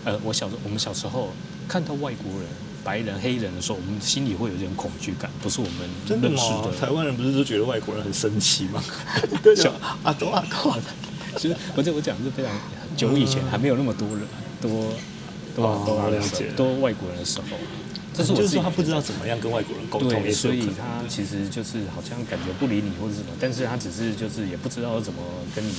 [0.05, 1.29] 呃，我小时我们小时候
[1.67, 2.47] 看到外国人。
[2.83, 6.21] 白人、黑人的时候，我们心里会有点恐惧感，不是我们认识的。
[6.21, 6.29] 真的
[6.69, 6.73] 吗？
[6.79, 8.81] 台湾人不是都觉得外国人很神奇吗？
[9.43, 10.77] 对小阿多阿多，
[11.35, 12.49] 其实我这我讲的是非常
[12.95, 14.19] 久以前，还没有那么多人
[14.61, 14.71] 多
[15.53, 17.57] 多多了解多外国人的时候，
[18.17, 25.21] 这是我就是说他不知道怎么样跟外国人沟通，对，所以他其实就是好像感觉不理你或者什么，但是他只是就是也不知道怎么
[25.55, 25.71] 跟你，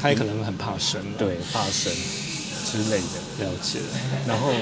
[0.00, 1.92] 他也可能很怕生，对，怕生
[2.64, 3.80] 之类的，了解，
[4.26, 4.52] 然后。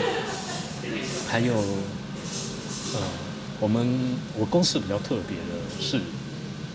[1.28, 3.00] 还有，呃，
[3.58, 5.98] 我们我公司比较特别的是，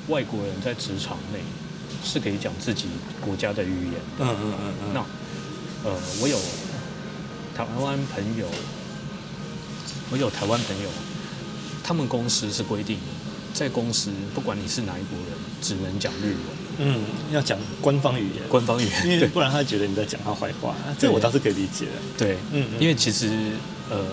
[0.08, 1.40] 外国人在职场内
[2.04, 2.88] 是可以讲自己
[3.22, 4.26] 国家的语言的。
[4.26, 4.94] 嗯嗯嗯嗯。
[4.96, 5.00] 那，
[5.88, 6.40] 呃，我有
[7.56, 8.48] 台湾朋友，
[10.12, 10.90] 我有台湾朋友，
[11.84, 12.98] 他们公司是规定，
[13.54, 16.38] 在公司不管你是哪一国人，只能讲日文。
[16.80, 18.44] 嗯，要讲官方语言。
[18.50, 20.76] 官方语言，因为不然他觉得你在讲他坏话。
[20.98, 21.92] 这我倒是可以理解的。
[22.18, 23.30] 对，嗯，因为其实
[23.90, 24.06] 呃。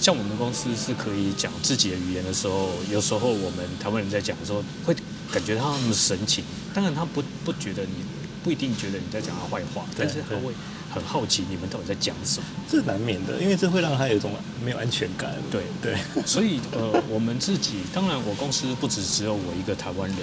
[0.00, 4.94] 像我们公司是可以讲自己的语言的时候，有时候我们台湾人在讲的时候，会
[5.32, 6.44] 感觉他那么神情。
[6.72, 8.04] 当然，他不不觉得你
[8.44, 10.52] 不一定觉得你在讲他坏话，但是他会
[10.92, 12.46] 很好奇你们到底在讲什么。
[12.68, 14.32] 这难免的，因为这会让他有一种
[14.64, 15.34] 没有安全感。
[15.50, 15.96] 对对，
[16.26, 20.18] 所以呃，我们自己当然，我公司不只只有我一个台湾人，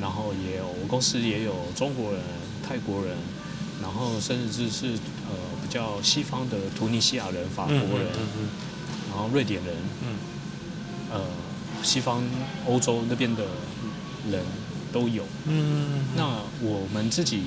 [0.00, 2.20] 然后也有我公司也有中国人、
[2.66, 3.16] 泰国人，
[3.82, 4.86] 然后甚至是
[5.28, 8.08] 呃比较西方的突尼西亚人、法国人。
[8.14, 8.48] 嗯嗯嗯
[9.08, 10.16] 然后瑞典人，嗯，
[11.10, 11.20] 呃，
[11.82, 12.22] 西方
[12.66, 13.44] 欧洲那边的
[14.30, 14.44] 人
[14.92, 16.26] 都有，嗯，那
[16.60, 17.40] 我们自己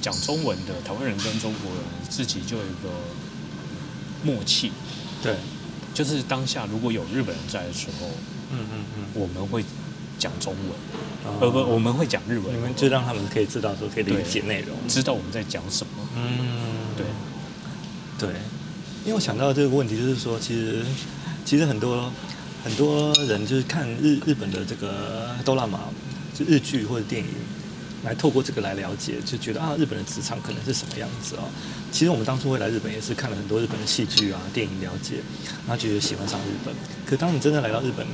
[0.00, 2.90] 讲中文的台湾人跟中国人自己就有一个
[4.22, 4.72] 默契，
[5.22, 5.36] 对，
[5.94, 8.08] 就是当下如果有日本人在的时候，
[8.52, 9.64] 嗯嗯嗯，我们会
[10.18, 17.06] 讲中文，呃不，我们会讲日文，你们就让他们可以知道说可以理解内容，知道我们在讲什么，嗯，对，
[18.18, 18.36] 对。
[19.02, 20.84] 因为我想到这个问题，就是说，其实，
[21.42, 22.12] 其实很多
[22.62, 27.28] 很多人就是看日日本的这个哆啦 A 就日剧或者电影，
[28.04, 31.44] 来透过这个来了解，就觉得啊，日本的职场可能是什么样子哦。
[31.92, 35.16] 其实我们当初会来日本，也是看了很多日本的戏剧啊、电影，了解，
[35.66, 36.74] 然后觉得喜欢上日本。
[37.04, 38.06] 可当你真正来到日本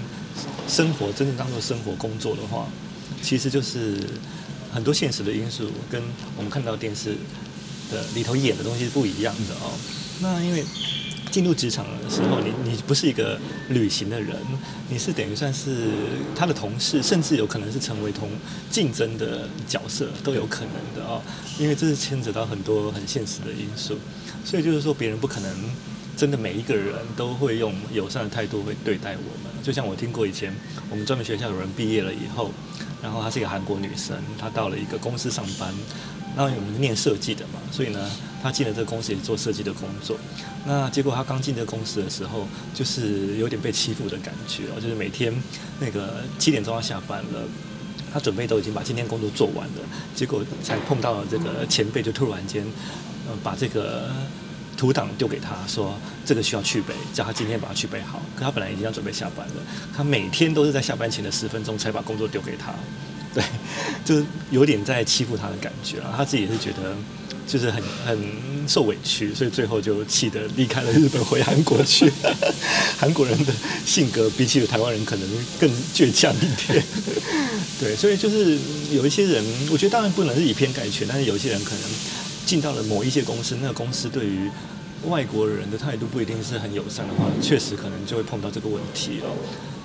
[0.66, 2.66] 生活，真正当做生活工作的话，
[3.22, 3.96] 其实就是
[4.72, 6.03] 很多现实的因素跟
[6.37, 7.16] 我们看到电视
[7.90, 9.72] 的里头演的东西是不一样的哦。
[10.20, 10.64] 那因为
[11.37, 14.35] 进入职场的时候，你你不是一个旅行的人，
[14.88, 15.88] 你是等于算是
[16.35, 18.31] 他的同事，甚至有可能是成为同
[18.70, 21.20] 竞争的角色都有可能的哦。
[21.59, 23.99] 因为这是牵扯到很多很现实的因素，
[24.46, 25.55] 所以就是说别人不可能
[26.16, 29.62] 真的每一个人都会用友善的态度会对待我们。
[29.62, 30.51] 就像我听过以前
[30.88, 32.51] 我们专门学校有人毕业了以后，
[33.03, 35.75] 然后她是一个韩国女生，她到了一个公司上班。
[36.37, 38.11] 那我们念设计的嘛，所以呢，
[38.42, 40.16] 他进了这个公司也是做设计的工作。
[40.66, 45.35] 那结果他刚进这个公司的时候，就是有点被欺负的感觉哦，就是每天
[45.81, 47.40] 那个七点钟要下班了，
[48.12, 49.83] 他准备都已经把今天工作做完了，
[50.14, 52.66] 结果才碰到了这个前辈，就突然间，
[53.27, 54.11] 呃，把这个
[54.77, 58.20] 图档丢给他说，这个需要去背，叫他今天把它去背好。
[58.35, 59.55] 可他本来已经要准备下班了，
[59.96, 62.75] 他每天都是在下班前的十分钟才把工作丢给他。
[63.37, 63.44] 对，
[64.03, 66.96] 就是有点在欺负他的感觉啊，他自己也是觉得，
[67.46, 68.18] 就是很很
[68.66, 72.11] 受委屈，所以最后就气得离开了日本，回韩国去。
[72.96, 73.53] 韩国人的
[73.85, 75.29] 性格比起台湾人可能
[75.61, 76.83] 更倔强一点。
[77.79, 78.59] 对，所以就是
[78.90, 81.83] 有一些人，我觉得当然不能是以偏概全，但是有些人可能
[82.46, 84.51] 进到了某一些公司，那个公司对于
[85.05, 89.29] 外国人的态度不一定是很友善的话，确实可能就会碰到这个问题哦。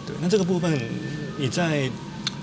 [0.07, 0.79] 对，那这个部分
[1.37, 1.91] 你在。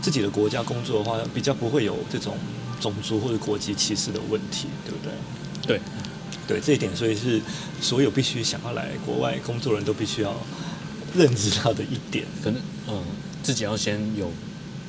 [0.01, 2.37] 自己的国家工作的话，比较不会有这种
[2.81, 5.13] 种族或者国籍歧视的问题，对不对？
[5.67, 5.81] 对，
[6.47, 7.41] 对这一点，所以是
[7.81, 10.35] 所有必须想要来国外工作的人都必须要
[11.15, 12.25] 认知到的一点。
[12.43, 13.03] 可能嗯，
[13.43, 14.31] 自己要先有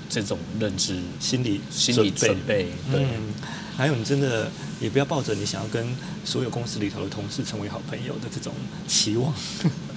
[0.09, 2.67] 这种认知、心理心理准备。
[2.91, 3.33] 对、嗯，
[3.75, 5.85] 还有你真的也不要抱着你想要跟
[6.23, 8.53] 所有公司里头的同事成为好朋友的这种
[8.87, 9.33] 期望。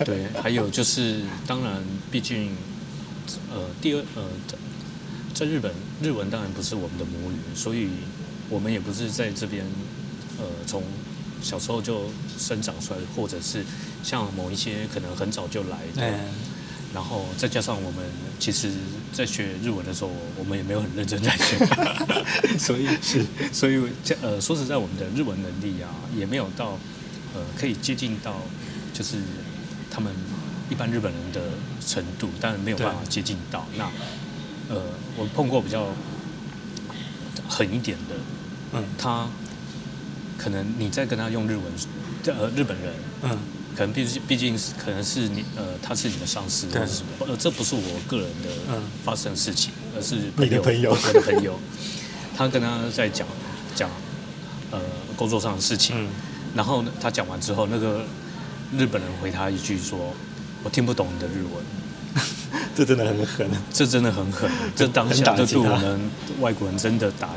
[0.05, 2.57] 对，还有就是，当然，毕竟
[3.55, 4.25] 呃，第二呃。
[5.35, 7.89] 在日本，日文当然不是我们的母语，所以
[8.49, 9.65] 我们也不是在这边，
[10.39, 10.83] 呃，从
[11.43, 12.05] 小时候就
[12.39, 13.65] 生长出来，或者是
[14.03, 16.19] 像某一些可能很早就来的，
[16.95, 18.05] 然后再加上我们
[18.39, 18.71] 其实，
[19.13, 21.57] 在学日文的时候，我们也没有很认真在学，
[22.59, 23.83] 所以是，所以
[24.21, 26.79] 呃，说实在，我们的日文能力啊，也没有到
[27.35, 28.37] 呃可以接近到
[28.93, 29.17] 就是
[29.91, 30.15] 他们
[30.69, 31.41] 一般日本人的
[31.87, 33.67] 程度，当然没有办法接近到。
[33.77, 33.91] 那
[34.69, 34.81] 呃，
[35.17, 35.87] 我碰过比较
[37.49, 38.15] 狠一点的，
[38.73, 39.29] 嗯，他
[40.39, 41.65] 可能你在跟他用日文，
[42.27, 43.39] 呃，日本人，嗯。
[43.75, 48.51] 可能毕竟毕竟是可能是你呃，他是你的上司或者什么，呃，这不是我个人的
[49.03, 51.59] 发生的事情，嗯、而是你的朋友，我的朋友，
[52.37, 53.27] 他跟他在讲
[53.75, 53.89] 讲
[54.71, 54.79] 呃
[55.17, 56.11] 工作上的事情，嗯、
[56.55, 58.05] 然后呢他讲完之后，那个
[58.77, 60.15] 日本人回他一句说
[60.63, 61.65] ：“我听不懂你的日文。”
[62.75, 66.01] 这真的很狠，这真的很狠，这当下就对我们
[66.41, 67.31] 外国人真的打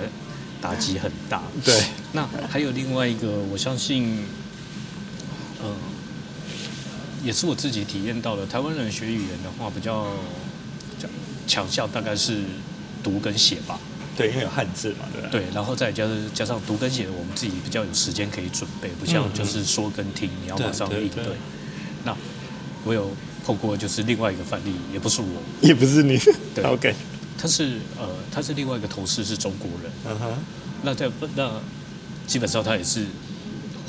[0.61, 1.41] 打击很大。
[1.63, 4.25] 对，那还有另外一个，我相信，
[5.61, 5.69] 呃。
[7.23, 8.45] 也是我自己体验到的。
[8.45, 10.05] 台湾人学语言的话，比较
[11.47, 12.43] 强项大概是
[13.03, 13.79] 读跟写吧。
[14.15, 15.41] 对，因为有汉字嘛，对。
[15.41, 21.23] 对，然后再加上加上读跟写，我们自己比较有时间可以准备，不像就是说跟听，你要马上应对。
[22.03, 22.15] 那
[22.83, 23.09] 我有
[23.45, 25.27] 碰过，就是另外一个范例，也不是我，
[25.61, 26.17] 也不是你。
[26.55, 26.95] 对， OK。
[27.37, 29.91] 他是呃，他是另外一个同事，是中国人。
[30.07, 30.33] 嗯哼。
[30.83, 31.51] 那在那
[32.25, 33.05] 基本上他也是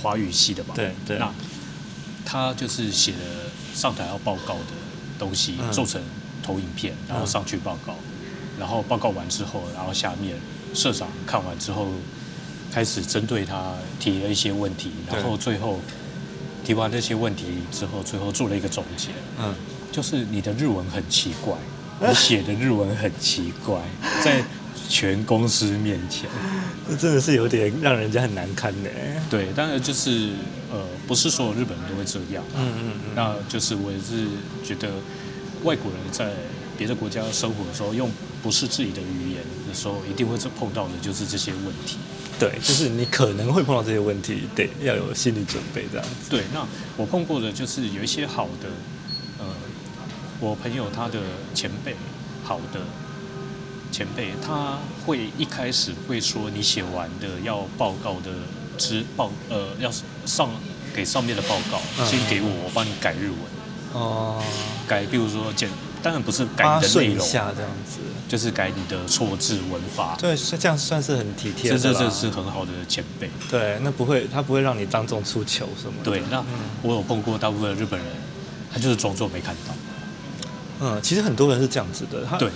[0.03, 0.75] 华语系的吧？
[0.75, 1.19] 对对。
[1.19, 1.33] 那
[2.25, 3.19] 他就是写了
[3.75, 4.75] 上台要报告的
[5.19, 6.03] 东西，做成
[6.42, 7.95] 投影片，然后上去报告，
[8.59, 10.37] 然后报告完之后，然后下面
[10.75, 11.88] 社长看完之后，
[12.73, 15.81] 开始针对他提了一些问题，然后最后
[16.67, 19.11] 提完这些问题之后，最后做了一个总结。
[19.39, 19.55] 嗯，
[19.93, 21.55] 就是你的日文很奇怪，
[22.01, 23.81] 你写的日文很奇怪，
[24.25, 24.43] 在。
[24.89, 26.31] 全公司面前，
[26.89, 28.91] 这真的是有点让人家很难堪的。
[29.29, 30.31] 对，当然就是
[30.71, 32.45] 呃，不是所有日本人都会这样。
[32.55, 33.11] 嗯嗯嗯。
[33.17, 34.29] 那就是我也是
[34.65, 34.89] 觉得，
[35.65, 36.31] 外国人在
[36.79, 38.09] 别的国家生活的时候，用
[38.45, 41.97] 不是自己的语言的时候，一定会碰到的就是这些问题。
[42.38, 46.31] 对，就是你可能会碰到这些问题，得要有心理准备这样子。
[46.31, 48.68] 对，那我碰过的就是有一些好的，
[49.38, 49.46] 呃，
[50.40, 51.20] 我朋友他的
[51.55, 51.96] 前辈，
[52.44, 52.81] 好的。
[53.92, 58.31] 前辈他会一开始会说，你写完的要报告的
[58.77, 59.90] 之报呃要
[60.27, 60.51] 上
[60.94, 63.38] 给上面的报告，先给我，我帮你改日文。
[63.94, 64.42] 哦，
[64.87, 65.70] 改，比如说简，
[66.07, 67.53] 当然不是改你的内容，这样
[67.85, 70.16] 子，就是改你的错字文法。
[70.21, 71.79] 对，是这样算是很体贴的。
[71.79, 73.29] 这这这是很好的前辈。
[73.51, 76.11] 对，那不会，他不会让你当众出糗什么的。
[76.11, 76.45] 对，那
[76.83, 78.09] 我有碰过大部分的日本人，
[78.73, 79.75] 他就是装作没看到。
[80.79, 82.25] 嗯，其实很多人是这样子的。
[82.25, 82.49] 他对。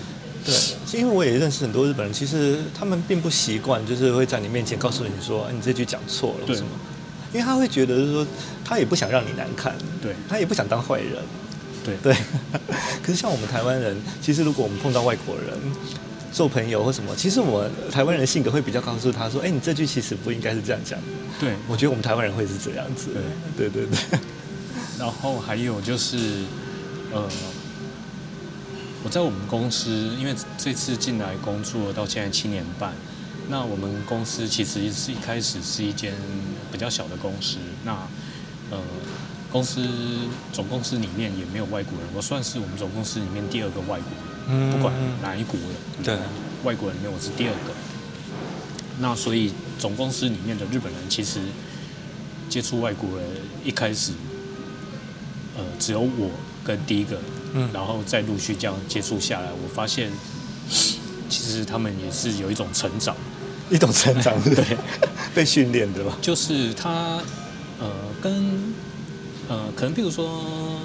[0.42, 0.54] 对，
[0.98, 6.68] 因为我也认识很多日本人，其实他们并不习惯，就是会在你面前告诉你说，你这句讲错了，为什么？
[7.30, 8.26] 因为他会觉得就是说，
[8.64, 11.22] 他也不想让你难看，对，他也不想当坏人，
[11.84, 12.14] 对对。
[13.02, 15.58] 可是像我们台湾人，其实如果我们碰到外国人
[16.32, 20.98] 做朋友或什么，其实我们台湾人的性格会比较告诉他说，哎，你这句其实不应该是这样讲。
[21.38, 23.08] 对，我觉得我们台湾人会是这样子。
[23.56, 24.18] 对对对对。
[24.98, 26.44] 然后还有就是，
[27.12, 27.28] 呃。
[29.02, 32.92] 我在我们公司，因为这次进来工作到现在七年半，
[33.48, 36.12] 那我们公司其实是一开始是一间
[36.70, 37.92] 比较小的公司，那
[38.70, 38.78] 呃，
[39.50, 39.80] 公司
[40.52, 46.16] 总公司里面也没有外国人，我算是我们总公司里面第二个外国人，不管哪一国人，对，
[46.64, 47.72] 外国人里面我是第二个，
[49.00, 51.40] 那所以总公司里面的日本人其实
[52.48, 53.28] 接触外国人
[53.64, 54.12] 一开始，
[55.56, 56.30] 呃，只有我
[56.64, 57.18] 跟第一个。
[57.52, 60.08] 嗯，然后再陆续这样接触下来，我发现
[61.28, 63.16] 其实他们也是有一种成长，
[63.68, 64.64] 一种成长， 对，
[65.34, 66.16] 被训练的吧？
[66.22, 67.20] 就是他
[67.80, 67.90] 呃，
[68.22, 68.72] 跟
[69.50, 70.80] 呃，可能比如说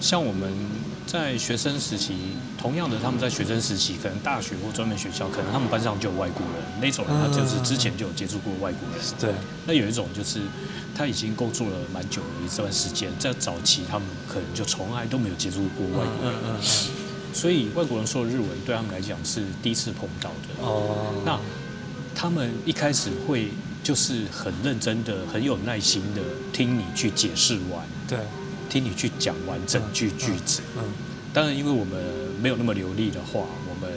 [0.00, 0.50] 像我们
[1.06, 2.14] 在学生时期，
[2.58, 9.04] 同样的，他们在学生时期，可能大学或专门学校，可能他们班上就有外国人，那种人他就是之前就有接触过外国人。
[9.20, 9.30] 对，
[9.66, 10.40] 那有一种就是。
[10.96, 16.60] 他已经工作了蛮久的一段时间，在早期他们可能就从来都没有接触过外国人，嗯嗯嗯，
[17.32, 20.66] 所以外国人说的日文对他们来讲是第一次碰到的。
[20.66, 21.38] 哦，那
[22.16, 23.50] 他们一开始会
[23.82, 26.22] 就是很认真的、很有耐心的
[26.52, 28.18] 听你去解释完，对，
[28.68, 30.60] 听你去讲完整句句子。
[30.76, 30.84] 嗯，
[31.32, 32.02] 当然，因为我们
[32.42, 33.92] 没有那么流利的话，我们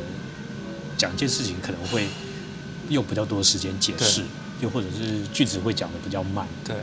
[0.97, 2.07] 讲一件事情可能会
[2.89, 4.23] 用比较多的时间解释。
[4.61, 6.75] 又或者是句子会讲的比较慢，对，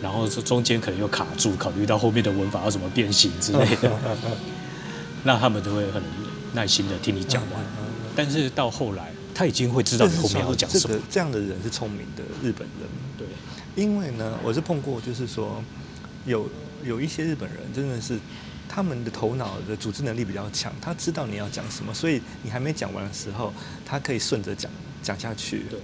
[0.00, 3.90] 然后这中间可能又卡住，考虑到后面的文法要怎么变形之类的，
[5.24, 6.00] 那他们就会很
[6.52, 7.60] 耐心的听你讲完。
[8.14, 10.98] 但是到后来，他已经会知道你后面要讲什么。
[11.08, 13.24] 这样的人是聪明的日本人，对，
[13.76, 15.62] 因为呢，我是碰过，就是说
[16.26, 16.50] 有
[16.82, 18.18] 有一些日本人真的是
[18.68, 23.54] 他们的头脑的组织能力比较强，他知道你要讲什么，所以你还没讲完的时候，
[23.86, 24.68] 他可以顺着讲
[25.04, 25.66] 讲下去。
[25.70, 25.78] 对，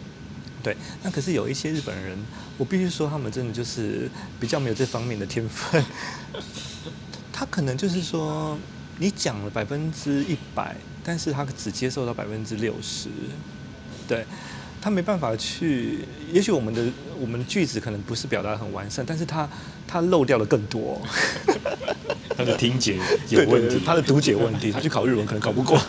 [0.60, 0.76] 对。
[1.04, 2.18] 那可是有一些日本人，
[2.58, 5.80] 我必须说，他们真的就是比较没有这方面的天分。
[7.32, 8.58] 他可能就是说，
[8.98, 13.08] 你讲了百分之一百，但是他只接受到百分之六十。
[14.08, 14.24] 对。
[14.80, 16.00] 他没办法去，
[16.30, 16.84] 也许我们的
[17.18, 19.48] 我们的句子可能不是表达很完善，但是他
[19.88, 21.00] 他漏掉了更多，
[22.36, 22.98] 他的听解
[23.30, 25.80] 有问题，对对对，他的读解问题， 他去考日文可能考不过，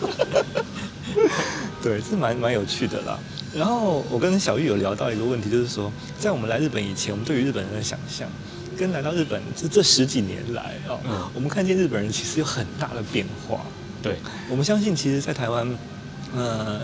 [1.84, 3.20] 对，是蛮蛮有趣的啦。
[3.54, 8.30] 然后我跟小玉有聊到一个问题，就是说，在我们来日本以前，我们对于日本人的想象，
[8.78, 13.66] 跟来到日本这这十几年来哦，嗯、我们看见日本人其实有很大的变化。
[14.06, 14.16] 对，
[14.50, 15.68] 我们相信，其实，在台湾，
[16.36, 16.80] 呃。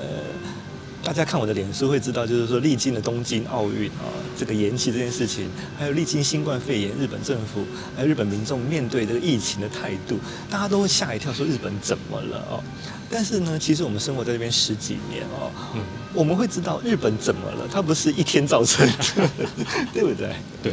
[1.04, 4.06] 大家看我的脸书会知道，就是说历经了东京奥运啊，
[4.38, 7.66] 这个延期这件事情，还有历经新冠肺炎，日本政府
[7.96, 12.64] 还有日本民众面对这个疫情的态度，大家都会吓一跳，说日本怎么了哦？
[13.10, 15.82] 但是呢，其实我们生活在这边十几年哦，嗯，
[16.14, 19.28] 我们会知道日本怎么了，它不是一天造成的，
[19.92, 20.36] 对不对？
[20.62, 20.72] 对。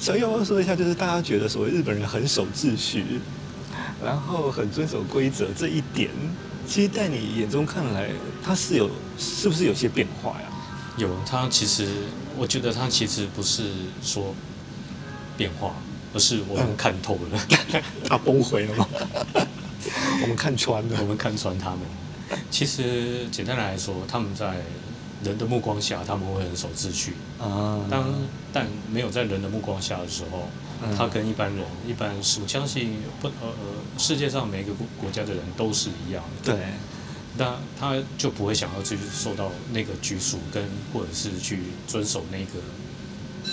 [0.00, 3.04] 小玉要不要说一下，就是大家觉得所谓日本人很守秩序，
[4.04, 6.10] 然后很遵守规则这一点。
[6.66, 8.10] 其实，在你眼中看来，
[8.44, 8.88] 他是有，
[9.18, 10.46] 是不是有些变化呀？
[10.96, 11.88] 有，他其实，
[12.38, 13.70] 我觉得他其实不是
[14.02, 14.34] 说
[15.36, 15.74] 变化，
[16.14, 17.40] 而是我们看透了，
[18.06, 18.86] 他崩溃了吗？
[20.22, 21.80] 我们看穿了，我们看穿他们。
[22.50, 24.62] 其实，简单来说，他们在
[25.24, 27.80] 人的目光下，他们会很守秩序啊。
[27.90, 28.14] 当
[28.52, 30.48] 但没有在人的目光下的时候。
[30.96, 36.52] 他跟一般人，一般是我相信不呃呃，世界上每个国国家的人都是一样的。
[36.52, 36.66] 对，
[37.36, 42.60] 那他就不会想要去受到那个拘束，跟或者是去遵守那个，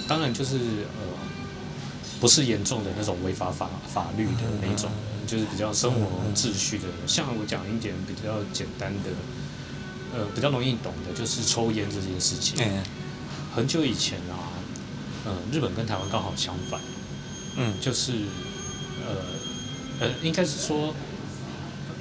[0.08, 1.04] 当然就是呃，
[2.20, 4.90] 不是严重的那种违法法法律的那种，
[5.28, 6.86] 就是比较生活秩序的。
[7.06, 9.10] 像我讲一点比较简单的，
[10.16, 12.58] 呃，比较容易懂的，就是抽烟这件事情。
[13.54, 14.54] 很久以前啊，
[15.26, 16.80] 呃，日本跟台湾刚好相反。
[17.60, 18.12] 嗯，就是，
[19.04, 20.94] 呃，呃，应该是说，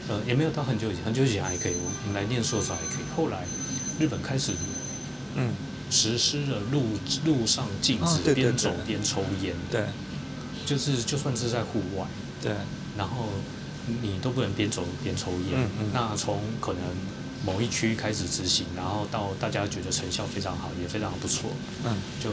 [0.07, 3.05] 呃，也没有到很久以前，很久以前还可以，我们来念书的时候还可以。
[3.17, 3.43] 后来，
[3.99, 4.53] 日本开始，
[5.35, 5.55] 嗯，
[5.91, 6.83] 实施了路
[7.25, 9.87] 路上禁止边走边抽烟，对，
[10.67, 12.07] 就是就算是在户外，
[12.43, 12.53] 对，
[12.99, 13.31] 然后
[14.03, 15.55] 你都不能边走边抽烟。
[15.55, 15.91] 嗯嗯。
[15.95, 16.83] 那从可能
[17.47, 21.49] 某一区开始执行，然后到大家觉得成效非常好，也非常不错，
[21.87, 22.31] 嗯，就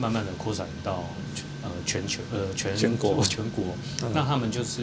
[0.00, 1.04] 慢慢的扩展到。
[1.68, 3.76] 呃，全球呃全全国全国，
[4.14, 4.82] 那他们就是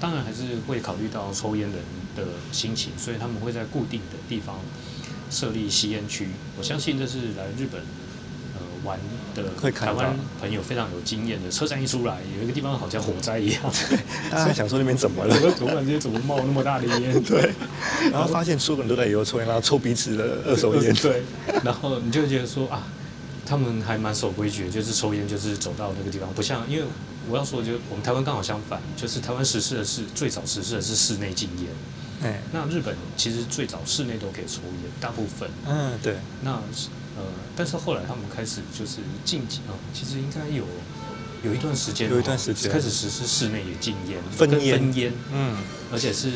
[0.00, 1.78] 当然还是会考虑到抽烟人
[2.16, 4.56] 的心情，所以他们会在固定的地方
[5.30, 6.28] 设立吸烟区。
[6.58, 7.80] 我相信这是来日本
[8.54, 8.98] 呃玩
[9.34, 11.50] 的台湾朋友非常有经验的。
[11.50, 13.62] 车站一出来，有一个地方好像火灾一样，
[14.30, 15.36] 大家想说那边怎么了？
[15.58, 17.20] 突然间怎么冒那么大的烟？
[17.22, 17.52] 对，
[18.10, 20.94] 然后发现所有人都在以后抽烟，然后抽彼此的二手烟。
[20.94, 21.22] 对，
[21.62, 22.86] 然后你就觉得说啊。
[23.44, 26.84] 他们还蛮守规矩的，就是抽烟就是走到那个地方，不像因为
[27.28, 31.68] 我要说的，就我们台湾刚好相反，就是台湾实施的是最早实施的是室内禁烟，
[32.22, 36.52] 哎，那日本其实最早室内都可以抽烟，大部分，嗯，对，那
[37.16, 37.24] 呃，
[37.54, 40.64] 但是后来他们开始就是禁止啊，其实应该有
[41.44, 42.70] 有一段时间，有一段时间。
[42.70, 45.56] 开始实施室内也禁烟，分烟，分烟，嗯，
[45.92, 46.30] 而且是。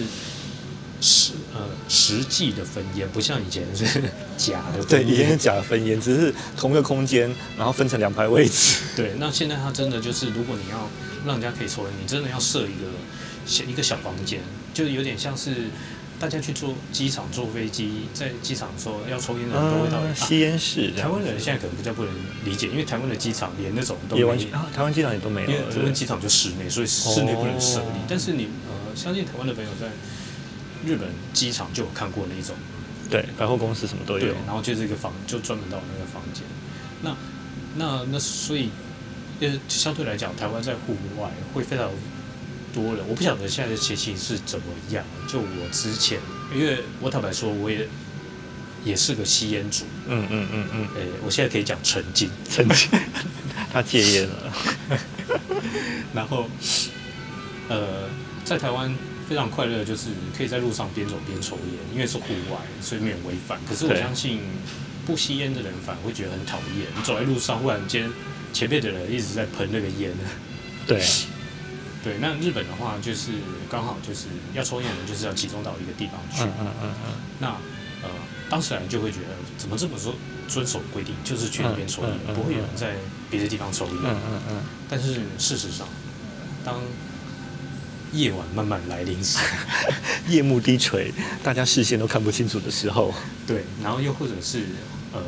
[0.99, 3.85] 实呃实际的分烟不像以前是
[4.37, 8.83] 假的，对，以前是假的分烟，只是同一个空间，然后分成两排位置。
[8.95, 10.91] 对，那现在它真的就是，如果你要
[11.25, 12.93] 让人家可以抽烟，你真的要设一个
[13.47, 14.41] 小一个小房间，
[14.75, 15.71] 就有点像是
[16.21, 20.93] 大家去坐机场坐飞机，在机场说要抽烟的人都会到、嗯、吸烟室。
[20.99, 22.13] 台湾人现在可能比较不能
[22.45, 27.87] 理解，因为台湾的机场连那种都没有，啊、台湾机场也都没有，因为台湾机场就室内，所以室内不能设立。
[27.87, 29.87] 哦、但是你呃，相信台湾的朋友在。
[30.87, 32.55] 日本机场就有看过那种，
[33.11, 34.21] 对，百货公司什么都有。
[34.21, 36.45] 对，然后就是一个房，就专门到那个房间。
[37.03, 37.17] 那、
[37.75, 38.71] 那、那，所以，
[39.41, 41.91] 呃，相对来讲，台湾在户外会非常
[42.73, 43.05] 多人。
[43.09, 45.05] 我不晓得现在的情形是怎么样。
[45.29, 46.21] 就我之前，
[46.55, 47.89] 因为我坦白说，我也
[48.85, 49.85] 也是个吸烟族。
[50.07, 50.89] 嗯嗯嗯嗯。
[50.97, 52.89] 哎、欸，我现在可以讲曾经，曾经
[53.73, 54.53] 他戒烟了。
[56.15, 56.49] 然后，
[57.69, 58.09] 呃，
[58.45, 58.95] 在台湾。
[59.29, 63.59] 非常快乐，就是可以在路上边走边抽烟，因为是户外，所以没有违反。
[63.69, 64.41] 可是我相信，
[65.05, 66.87] 不吸烟的人反而会觉得很讨厌。
[66.97, 68.11] 你走在路上，忽然间
[68.53, 70.13] 前面的人一直在喷那个烟。
[70.87, 71.03] 对，
[72.05, 72.19] 对。
[72.21, 73.33] 那日本的话，就是
[73.69, 76.45] 刚好就是要抽烟的人，就是要集中到一个地方去。
[76.45, 77.13] 嗯嗯嗯嗯。
[77.41, 77.49] 那
[78.03, 78.11] 呃，
[78.49, 80.15] 当事人就会觉得，怎么这么说
[80.47, 82.95] 遵守规定，就是去那边抽烟，不会有人在
[83.29, 83.95] 别的地方抽烟。
[84.05, 84.63] 嗯嗯嗯。
[84.89, 85.89] 但是事实上，
[86.65, 86.81] 当
[88.13, 89.39] 夜晚慢慢来临时，
[90.29, 93.13] 夜幕低垂，大家视线都看不清楚的时候，
[93.47, 94.67] 对，然后又或者是
[95.13, 95.21] 呃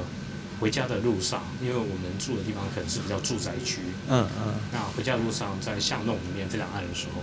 [0.60, 7.22] 回家的路上，因为我们住的地方可能是比较住宅区，嗯嗯，那回家的路上在巷弄里面非常暗的时候，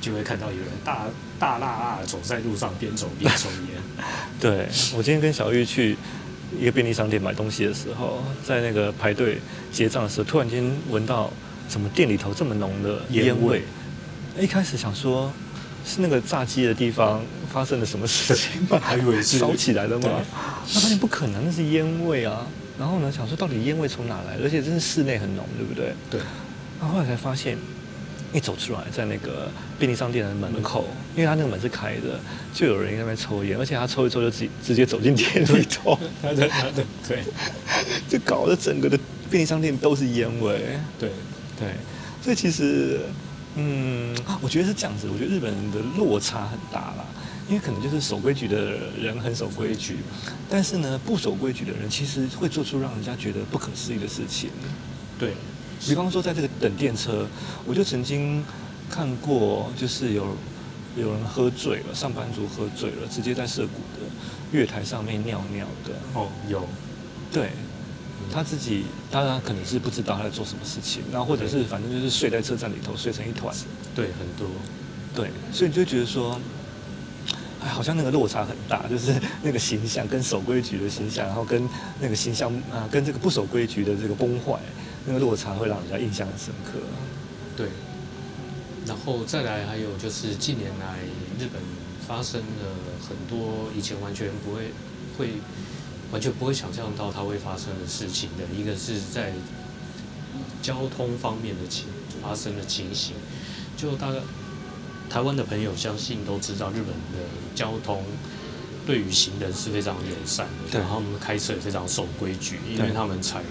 [0.00, 1.06] 就会看到有人大
[1.38, 4.04] 大剌剌的走在路上，边走边抽烟。
[4.40, 5.96] 对，我今天跟小玉去
[6.60, 9.40] 一个便利商店买东西的时候，在那个排队
[9.72, 11.32] 结账的时候，突然间闻到
[11.68, 13.62] 怎么店里头这么浓的烟味。
[14.40, 15.32] 一开始想说，
[15.84, 17.20] 是那个炸鸡的地方
[17.52, 18.78] 发生了什么事情吗？
[18.80, 20.08] 还以为是烧起来了吗？
[20.72, 22.46] 那发现不可能，那是烟味啊。
[22.78, 24.36] 然后呢，想说到底烟味从哪来？
[24.42, 25.92] 而且真是室内很浓，对不对？
[26.08, 26.20] 对。
[26.78, 27.58] 然后后来才发现，
[28.32, 30.86] 一走出来，在那个便利商店的门口，
[31.16, 32.20] 因为他那个门是开的，
[32.54, 35.98] 就有人在那边抽烟，而且他抽一抽就直直接走进店里头。
[36.22, 37.24] 对对对对，
[38.08, 38.96] 就搞得整个的
[39.28, 40.78] 便利商店都是烟味。
[40.96, 41.10] 对
[41.58, 41.70] 对，
[42.22, 43.00] 所以其实。
[43.60, 45.08] 嗯，我觉得是这样子。
[45.12, 47.04] 我觉得日本人的落差很大啦，
[47.48, 49.96] 因为可能就是守规矩的人很守规矩，
[50.48, 54.50] 但是呢，不守规矩的人其实会做出让人家觉得不可思议的事情。
[55.18, 55.32] 对，
[55.88, 57.26] 比方说在这个等电车，
[57.66, 58.44] 我就曾经
[58.88, 60.36] 看过，就是有
[60.96, 64.06] 有人喝醉了，上班族喝醉了，直接在涩谷的
[64.52, 65.94] 月台上面尿尿的。
[66.14, 66.64] 哦，有，
[67.32, 67.50] 对。
[68.32, 73.54] 他自己当然可能是不知道他在做什么事情，然后或者是反正就是睡在车站里头睡成一团。
[73.94, 74.48] 对，很多。
[75.14, 76.40] 对，所以你就觉得说，
[77.60, 81.68] 哎，好像那个落差很大，就是那个形象跟守规矩的形象，然后跟
[82.00, 84.58] 那个形象啊，跟这个不守规矩的这个崩坏，
[85.06, 86.78] 那个落差会让人家印象很深刻。
[87.56, 87.68] 对。
[88.86, 90.98] 然后再来还有就是近年来
[91.38, 91.60] 日本
[92.06, 92.74] 发生了
[93.08, 94.72] 很多以前完全不会
[95.16, 95.32] 会。
[96.10, 99.32] 完全不会想象到它会发生的事情的一个是在
[100.62, 101.84] 交通方面的情
[102.22, 103.14] 发生的情形，
[103.76, 104.18] 就大概
[105.10, 108.02] 台湾的朋友相信都知道，日本的交通
[108.86, 113.42] 对于行人是非常友善的，然后他们开车也非常守规矩，因为他们采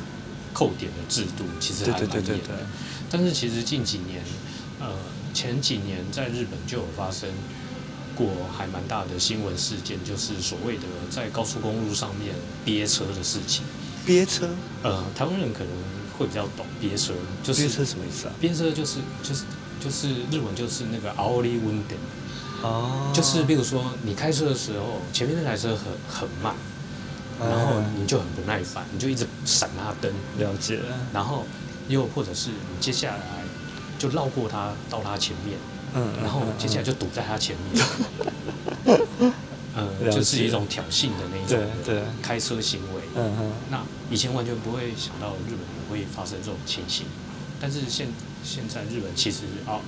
[0.53, 2.67] 扣点的制度其实还蛮严的。
[3.09, 4.23] 但是其实近几年，
[4.79, 4.93] 呃，
[5.33, 7.29] 前几年在日本就有发生。
[8.16, 12.34] 过还蛮大的新闻事件，就是所谓的在高速公路上面
[12.64, 13.64] 憋车的事情。
[14.04, 14.48] 憋车？
[14.82, 15.68] 呃，台湾人可能
[16.18, 18.34] 会比较懂憋车，就是憋车什么意思啊？
[18.40, 19.44] 憋车就是就是
[19.80, 21.96] 就是日文就是那个あおり运転。
[22.62, 23.10] 哦。
[23.14, 26.54] 就是比如说你开车的时候，前面那台车很很慢，
[27.40, 30.12] 然后你就很不耐烦，你就一直闪他灯。
[30.38, 30.80] 了解。
[31.12, 31.46] 然后
[31.88, 33.44] 又或者是你接下来
[33.98, 35.56] 就绕过他到他前面。
[35.97, 37.83] 嗯，然后接下来就堵在他前面，
[39.75, 43.01] 嗯，就是一种挑衅的那种对开车行为。
[43.71, 43.81] 那
[44.11, 47.07] 以前完全不会想到日本也会发生这种情形，
[47.59, 48.07] 但是现
[48.43, 49.81] 现在日本其实啊，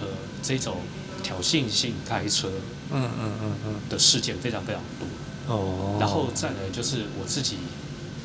[0.00, 0.08] 呃，
[0.42, 0.78] 这种
[1.22, 2.48] 挑衅性开车，
[2.90, 3.74] 嗯嗯嗯嗯。
[3.88, 5.54] 的事件非常非常多。
[5.54, 7.58] 哦，然后再来就是我自己，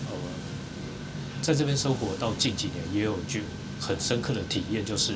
[0.09, 0.15] 呃，
[1.43, 3.43] 在这边生活到近几年，也有句
[3.79, 5.13] 很深刻的体验，就是。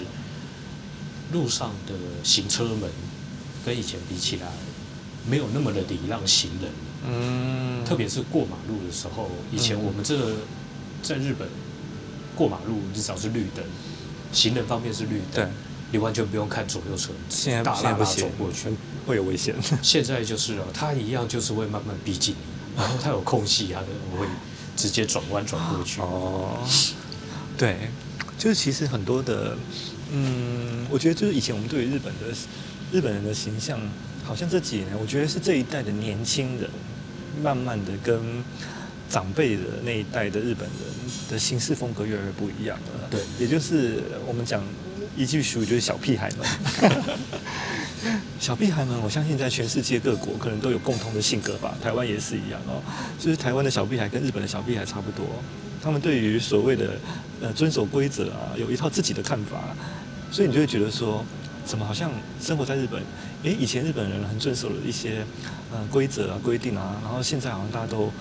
[1.32, 2.90] 路上的行车门
[3.66, 4.48] 跟以前比起来，
[5.30, 6.72] 没有那么的礼让行人。
[7.04, 10.36] 嗯，特别是过马路的时候，以前我们这个
[11.02, 11.48] 在日本
[12.36, 13.66] 过马路至少是绿灯，
[14.32, 15.50] 行人方面是绿灯，
[15.92, 18.70] 你完全不用看左右车，现在大大大走过去
[19.08, 19.56] 会有危险。
[19.82, 24.28] 现在就是了，他一样就是会慢慢逼近你，然后他有空隙，他的我会
[24.76, 26.02] 直接转弯转过去。
[26.02, 26.60] 哦，
[27.58, 27.90] 对，
[28.38, 29.58] 就是其实很多的。
[30.14, 32.36] 嗯，我觉得就是以前我们对于日本的
[32.92, 33.80] 日本人的形象，
[34.24, 36.70] 好像这几年，我觉得是这一代的年轻人，
[37.42, 38.20] 慢慢的跟
[39.10, 40.80] 长辈的那一代的日本人
[41.30, 43.08] 的行事风格越来越不一样了。
[43.10, 44.62] 对，也就是我们讲
[45.16, 46.48] 一句俗语，就是小屁孩们。
[48.40, 52.82] 小屁孩们，我相信在全世界各国可能都有共同的性格吧，台湾也是一样哦。
[53.20, 55.26] 就是台湾的小屁孩跟日本的小屁孩差不多，
[55.82, 56.96] 他们对于所谓的
[57.42, 59.62] 呃遵守规则啊，有一套自己的看法。
[60.32, 61.24] 所以你就会觉得说，
[61.66, 62.10] 怎么好像
[62.42, 63.04] 生活在日本？
[63.44, 65.26] 诶，以前日本人很遵守了一些
[65.72, 68.12] 呃规则啊、规定啊，然后现在好像大家都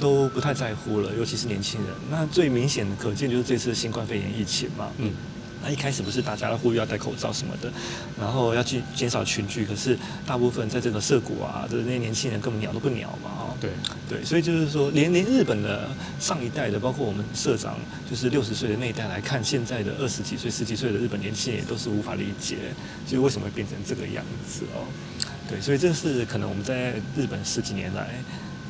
[0.00, 1.90] 都不太在乎了，尤其是年轻人。
[2.10, 4.90] 那最明显的可见就是这次新冠肺炎疫情嘛。
[4.98, 5.12] 嗯。
[5.62, 7.72] 那一开始不是大家都呼吁要戴口罩什么的，
[8.18, 9.96] 然后要去减少群聚，可是
[10.26, 13.70] 大部分在这个涩谷啊就是那些年轻人根本鸟都不鸟嘛，哦，对
[14.08, 15.88] 对，所以就是说，连连日本的
[16.18, 17.78] 上一代的，包括我们社长，
[18.10, 22.56] 就是六十岁的那一代来看，现在的二十几岁、十几岁的日本年轻人也都是无法理解，
[23.06, 24.82] 就是为什么会变成这个样子哦。
[25.48, 28.08] 对，所以这是可能我们在日本十几年来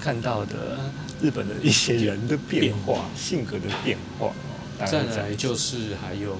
[0.01, 0.79] 看到的
[1.23, 4.87] 日本的一些人的变化、性格的变化哦。
[4.87, 6.37] 再来就是还有。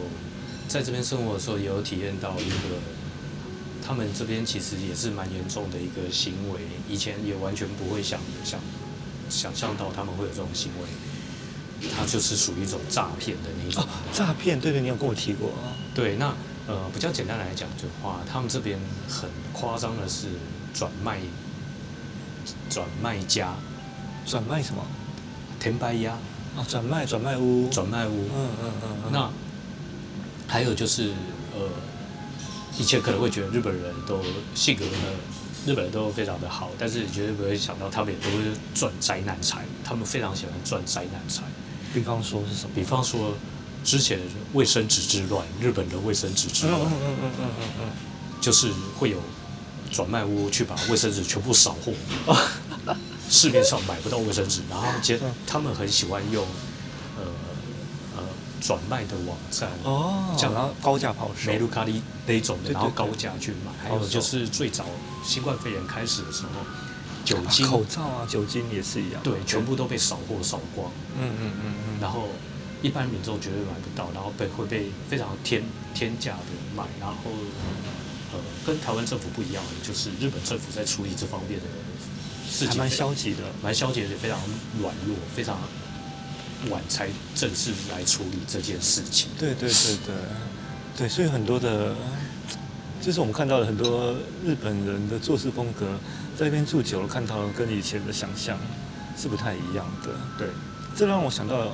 [0.69, 2.79] 在这边生活的时候，也有体验到一个
[3.87, 8.59] 他们这边其实也是蛮严重的一个行为，以前也完全不会想想
[9.29, 13.83] 想象到他们会有这种行为，它就是属于一种诈骗的那种。
[13.83, 15.51] 哦，诈骗，对对，你有跟我提过。
[15.95, 16.35] 对，那
[16.67, 20.29] 呃，比较简单来讲的话，他们这边很夸张的是
[20.73, 21.19] 转卖，
[22.71, 23.55] 转卖家，
[24.25, 24.87] 转卖什么？
[25.61, 26.09] 転売屋。
[26.57, 27.69] 哦，转卖转卖屋。
[27.71, 28.29] 转卖屋。
[28.35, 29.11] 嗯嗯嗯，嗯。
[29.13, 29.31] 那
[30.53, 31.09] 还有就是
[31.55, 31.69] 呃。
[32.79, 34.19] 以前可能会觉得日本人都
[34.55, 34.93] 性格呢，
[35.67, 38.43] 日本人都非常的好，但是你绝对不会想到他们也都会
[38.75, 41.43] 赚灾难财，他们非常喜欢赚灾难财。
[41.93, 42.71] 比方说是什么？
[42.75, 43.35] 比方说
[43.85, 44.19] 之前
[44.55, 47.91] 卫生纸之乱，日本的卫生纸之乱，嗯嗯嗯嗯嗯嗯，
[48.41, 49.19] 就是会有
[49.91, 51.93] 转卖屋去把卫生纸全部扫货，
[53.29, 56.43] 市面上买不到卫生纸，然后接他们很喜欢用。
[58.63, 63.73] 转卖的网站哦，讲到高价抛售，梅卢卡利那种的，然后高价去买。
[63.83, 64.85] 还有就是最早
[65.25, 66.51] 新冠肺炎开始的时候，
[67.25, 70.89] 酒精、口罩啊，酒精也是一样，对，全部都被扫货扫光。
[71.19, 72.01] 嗯嗯嗯嗯。
[72.01, 72.29] 然后
[72.83, 76.85] 一般民众绝对买不到，然后被会被非常天天价的卖。
[77.01, 77.17] 然后
[78.33, 81.67] 呃，跟台湾政府不一样的就是日本政府在处理这方面的
[82.49, 84.39] 事情，蛮消极的，蛮消极的，非常
[84.81, 85.59] 软弱，非常。
[86.71, 89.29] 晚才正式来处理这件事情。
[89.39, 90.15] 对对对对，
[90.99, 91.95] 对，所以很多的，
[93.01, 95.87] 就是我们看到了很多日本人的做事风格，
[96.37, 98.59] 在那边住久了，看到了跟以前的想象
[99.17, 100.11] 是不太一样的。
[100.39, 100.49] 对，
[100.97, 101.73] 这让我想到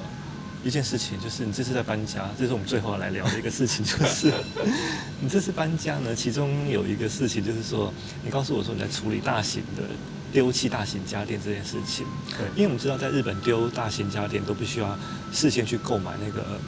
[0.64, 4.32] 一件事情，就是你这次在搬家，这是我们最后要来聊的一个事情，就是
[5.20, 7.92] 你这次搬家呢，其中有一个事情就是说，
[8.24, 9.82] 你告诉我说你在处理大型的。
[10.32, 12.06] 丢弃大型家电这件事情，
[12.36, 14.98] 对，因为我们知道在日本丢大型家电都必须要
[15.32, 16.58] 事先去购买那个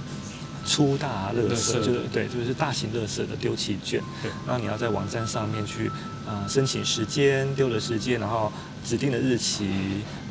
[0.64, 5.88] 粗大垃圾，就是对，就是大型垃圾的丢弃券，对，然后你要在网站上面去
[6.26, 8.50] 啊、呃、申请时间丢的时间，然后
[8.84, 9.68] 指定的日期，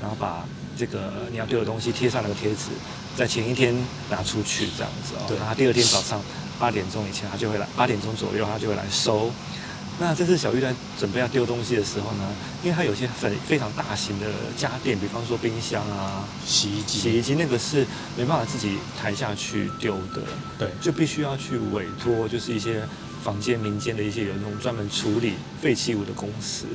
[0.02, 0.44] 然后把
[0.78, 2.72] 这个你要丢的东西贴上那个贴纸，
[3.16, 3.76] 在前一天
[4.10, 6.20] 拿出去这样子哦，然后第二天早上
[6.60, 9.32] 八点钟以前他就会来，八点钟左右他就会来收。
[10.02, 12.24] 那这次小玉在准备要丢东西的时候呢，
[12.64, 17.86] 因为它有些很非常大型的家电，比方说冰箱啊、洗衣机、洗衣机，那个是
[18.16, 20.22] 没办法自己抬下去丢的，
[20.58, 22.82] 对，就必须要去委托，就是一些
[23.22, 26.66] 房间民间的一些有那种专门处理废弃物的公司。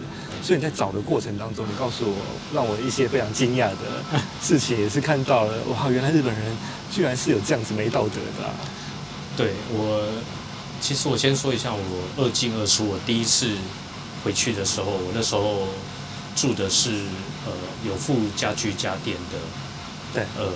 [0.43, 2.17] 所以你在找的过程当中，你告诉我，
[2.53, 6.43] 让我一些非常惊讶的 事情，也是看到了，哇，原来日本人
[6.93, 8.53] 居然是有这样子没道德的啊。
[9.35, 10.07] 对我。
[10.85, 12.87] 其实我先说一下，我二进二出。
[12.87, 13.49] 我第一次
[14.23, 15.67] 回去的时候，我那时候
[16.37, 16.91] 住的是
[17.47, 17.53] 呃
[17.87, 19.39] 有附家具家电的，
[20.13, 20.53] 对，呃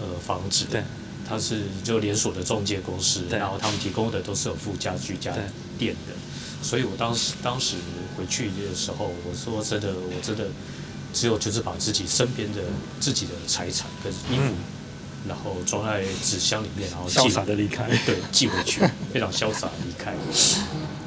[0.00, 0.82] 呃房子，对，
[1.28, 5.30] 它是就连锁的中介公司，然后他们提供的都是有附家具家
[5.78, 6.14] 电的，
[6.62, 7.76] 所以我当时当时
[8.16, 10.46] 回去的时候，我说真的，我真的
[11.12, 12.62] 只有就是把自己身边的
[12.98, 14.54] 自己的财产跟衣服。
[14.54, 14.54] 嗯
[15.26, 18.80] 然后装在纸箱里面，然后潇洒的离开，对，寄回去，
[19.12, 20.14] 非常潇洒的离开，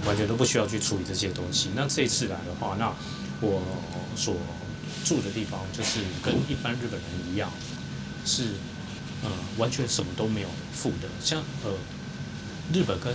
[0.08, 1.70] 完全都不需要去处理这些东西。
[1.76, 2.92] 那这一次来的话，那
[3.42, 3.62] 我
[4.16, 4.36] 所
[5.06, 7.52] 住的地方就是跟一般日本人一样，
[8.26, 8.44] 是
[9.24, 11.08] 呃完全什么都没有付的。
[11.24, 11.72] 像呃
[12.74, 13.14] 日本跟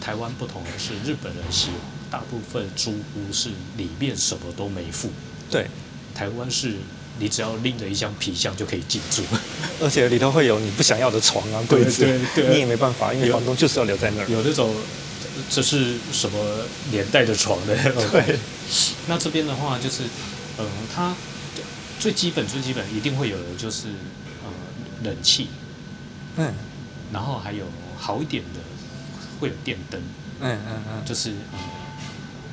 [0.00, 1.78] 台湾不同的是，日本人喜欢
[2.10, 5.10] 大部分租屋是里面什么都没付，
[5.50, 5.68] 对，
[6.14, 6.76] 台湾是。
[7.18, 9.22] 你只要拎着一箱皮箱就可以进驻，
[9.80, 12.04] 而且里头会有你不想要的床啊、柜子，
[12.36, 14.28] 你也没办法，因为房东就是要留在那儿。
[14.28, 14.74] 有那种
[15.48, 16.38] 这是什么
[16.90, 17.76] 年代的床的？
[18.10, 18.38] 对。
[19.06, 20.02] 那这边的话就是，
[20.58, 21.14] 嗯，它
[22.00, 23.88] 最基本最基本一定会有的就是
[24.42, 24.50] 呃
[25.04, 25.48] 冷气，
[26.36, 26.52] 嗯，
[27.12, 27.64] 然后还有
[27.96, 28.60] 好一点的
[29.38, 30.00] 会有电灯，
[30.40, 31.58] 嗯嗯嗯，就是嗯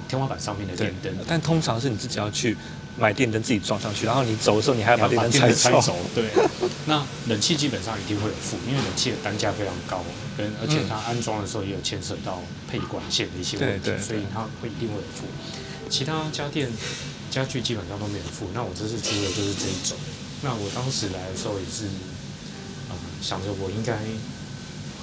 [0.08, 2.56] 天花板上面的电灯，但通常是你自己要去。
[2.98, 5.96] 买电灯自己装上去，然后你走的时候你还要把电灯拆拆走。
[6.14, 6.26] 对，
[6.86, 10.04] 那冷气基本上一定会有附，因为冷气的单价非常高，
[10.38, 15.26] 跟而且它安装的时候也有牵涉到配管线的一些问题，所以它会一定会有附。
[15.90, 16.70] 其他家电
[17.30, 18.48] 家具基本上都没有附。
[18.54, 19.98] 那我这次租的就是这一种。
[20.42, 21.86] 那我当时来的时候也是，
[22.90, 23.94] 嗯，想着我应该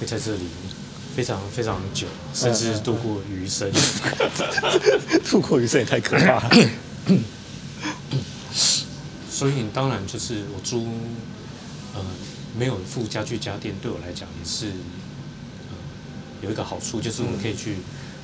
[0.01, 0.49] 会在这里
[1.15, 3.71] 非常非常久，甚至度过余生。
[5.31, 6.51] 度过余生也太可怕了。
[9.31, 10.89] 所以当然就是我租，
[11.95, 12.01] 呃，
[12.59, 15.77] 没有附家具家电，对我来讲也是，呃，
[16.43, 17.77] 有一个好处，就是我可以去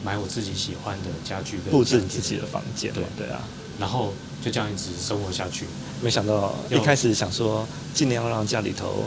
[0.02, 2.92] 买我自己喜欢的家具跟布置你自己的房间。
[2.92, 3.44] 对对啊，
[3.78, 4.12] 然后
[4.44, 5.66] 就这样一直生活下去。
[6.02, 9.05] 没想到一开始想说尽量让家里头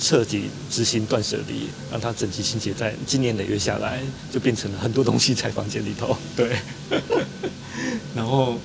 [0.00, 4.02] 彻底执行断舍离，让它整齐清洁，在今年累月下来，
[4.32, 6.16] 就变成了很多东西在房间里头。
[6.34, 6.56] 对。
[8.14, 8.58] 然后，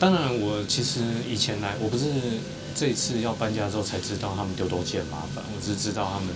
[0.00, 2.06] 当然，我其实以前来，我不是
[2.74, 6.34] 这一次要搬家之后才知道他们丢东西很麻烦，我只是知道他们，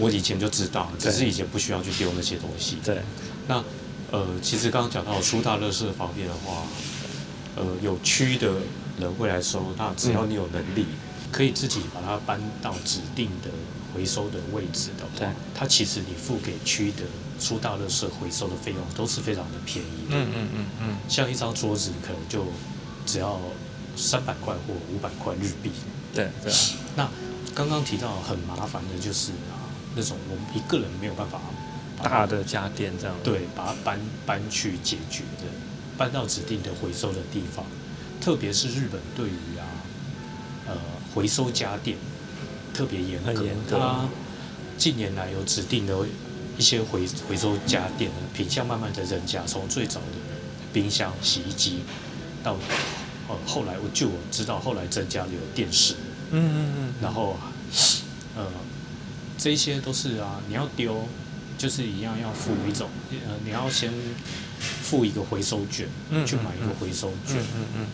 [0.00, 2.78] 我以前就知道，只是以前不需要去丢那些东西。
[2.82, 3.02] 对。
[3.46, 3.62] 那，
[4.10, 6.62] 呃，其实刚刚讲到出大乐事方面的话，
[7.56, 8.54] 呃，有区的
[8.98, 10.86] 人会来收，那只要你有能力。
[10.88, 10.98] 嗯
[11.32, 13.48] 可以自己把它搬到指定的
[13.94, 17.04] 回收的位置的话，它其实你付给区的
[17.42, 20.16] 书大垃圾回收的费用都是非常的便宜的。
[20.16, 20.96] 嗯嗯嗯嗯。
[21.08, 22.46] 像一张桌子可能就
[23.04, 23.40] 只要
[23.96, 25.72] 三百块或五百块日币。
[26.14, 26.52] 对对。
[26.94, 27.08] 那
[27.54, 29.66] 刚刚提到很麻烦的就是啊，
[29.96, 31.40] 那种我们一个人没有办法
[32.02, 33.16] 大的家电这样。
[33.24, 35.44] 对，把它搬搬去解决的，
[35.98, 37.66] 搬到指定的回收的地方，
[38.20, 39.66] 特别是日本对于啊，
[40.68, 40.76] 呃。
[41.14, 41.98] 回收家电
[42.72, 43.22] 特别严
[43.68, 44.08] 格，它
[44.78, 45.94] 近年来有指定的
[46.62, 49.44] 一些回回收家电的品相，慢慢的增加。
[49.44, 50.06] 从最早的
[50.72, 51.82] 冰箱、洗衣机，
[52.40, 52.56] 到
[53.28, 55.94] 呃后来我就我知道后来增加了有电视，
[56.30, 57.36] 嗯嗯嗯，然后
[58.36, 58.46] 呃
[59.36, 61.08] 这些都是啊，你要丢
[61.58, 63.92] 就是一样要付一种呃你要先
[64.60, 65.88] 付一个回收券，
[66.24, 67.86] 去买一个回收券，嗯嗯嗯。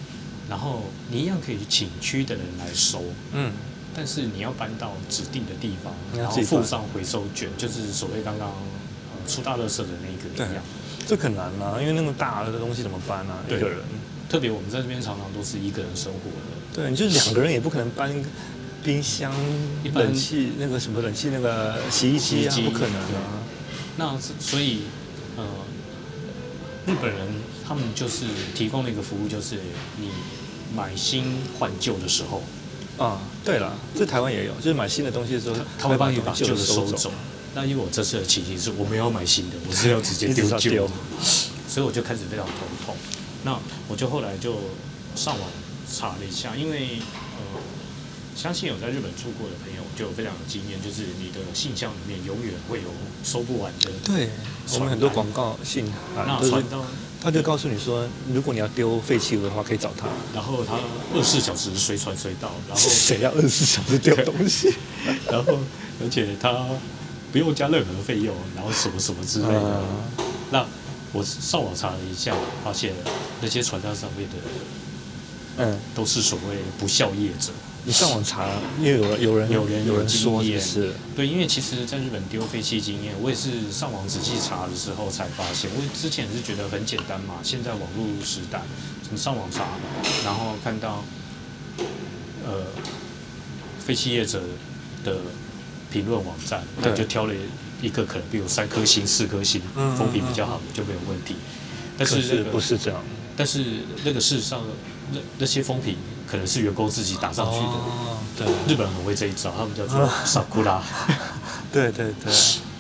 [0.51, 3.03] 然后你一样可以请区的人来收，
[3.33, 3.51] 嗯，
[3.99, 10.63] 但是你要搬到指定的地方，然后附上回收卷，就是所谓刚刚呃出大垃圾的那个一样。
[11.05, 13.43] 这很难啊，因为那么大的东西怎么搬啊？
[13.49, 13.81] 一个人，
[14.29, 18.15] 特别我们在这边常常都是一个人生活的，对，你就两个人也不可能搬
[18.85, 19.35] 冰箱、
[19.93, 23.43] 冷气那个什么冷气那个洗衣机啊，不可能啊。
[23.97, 24.83] 那所以
[25.37, 25.45] 呃，
[26.87, 27.27] 日本人
[27.67, 29.57] 他们就是提供了一个服务，就是
[29.99, 30.09] 你。
[30.77, 32.43] 买新换旧的时候，
[32.99, 37.11] 啊，对了，这台湾也有，就是买新的东西的时候，他会帮你把旧的收走。
[37.55, 40.93] 那因为我这次的情形是我没有买新的，我是要直接丢旧的，
[41.69, 42.53] 所以我就开始非常头
[42.85, 42.95] 痛。
[43.45, 44.57] 那我就后来就
[45.15, 45.49] 上网
[45.91, 46.99] 查了一下，因为
[47.39, 47.61] 呃，
[48.37, 52.89] 相信有在日本住过的朋友就有非常有经验，就是你的信箱里面永远会有
[53.25, 53.91] 收不完的。
[54.05, 54.29] 对，
[54.75, 55.87] 我们很多广告信
[56.17, 56.85] 啊，传到。
[57.21, 60.07] 他就告诉你说，如果你要丢废弃物的话，可以找他。
[60.33, 60.75] 然后他
[61.15, 62.51] 二十四小时随传随到。
[62.69, 64.73] 然后 谁要二十四小时丢东西？
[65.31, 65.59] 然后
[66.01, 66.67] 而且他
[67.33, 69.83] 不用加任何费用，然后什么什么之类的。
[70.19, 70.65] 嗯、那
[71.13, 72.93] 我上网查了一下，发现
[73.41, 74.37] 那些传单上面的，
[75.57, 77.51] 嗯，都是所谓不孝业者。
[77.85, 78.47] 你上网查，
[78.79, 85.71] 因为有人有人有人有人说也是对，因为其实在日本丢废弃经验，我也是上网仔细查的时候才发现。
[85.75, 88.61] 我之前是觉得很简单嘛，现在网络时代，
[89.11, 89.65] 你上网查，
[90.23, 91.03] 然后看到
[92.45, 92.67] 呃
[93.79, 94.43] 废弃业者
[95.03, 95.17] 的
[95.91, 97.33] 评论网站，那就挑了
[97.81, 99.63] 一个可能比如三颗星、四颗星，
[99.97, 101.37] 风评比较好的就没有问题。
[101.97, 103.01] 但是，是不是这样？
[103.35, 103.65] 但是
[104.05, 104.63] 那个事实上，
[105.13, 105.97] 那那些风评。
[106.31, 110.83] 可能是员工自己打上去的，哦、对，日本人很会这一招，他们叫做萨库拉。
[111.73, 112.33] 对对对，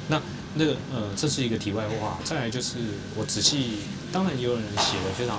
[0.09, 0.21] 那
[0.55, 2.19] 那个呃，这是一个题外话。
[2.25, 2.77] 再来就是
[3.17, 3.79] 我仔细，
[4.13, 5.39] 当然也有人写了非常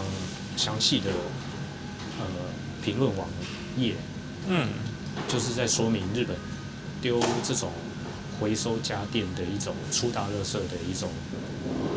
[0.57, 1.11] 详细的
[2.19, 2.25] 呃
[2.83, 3.27] 评论网
[3.77, 3.93] 页，
[4.47, 4.69] 嗯，
[5.27, 6.35] 就是在说明日本
[7.01, 7.71] 丢这种
[8.39, 11.09] 回收家电的一种粗大垃圾的一种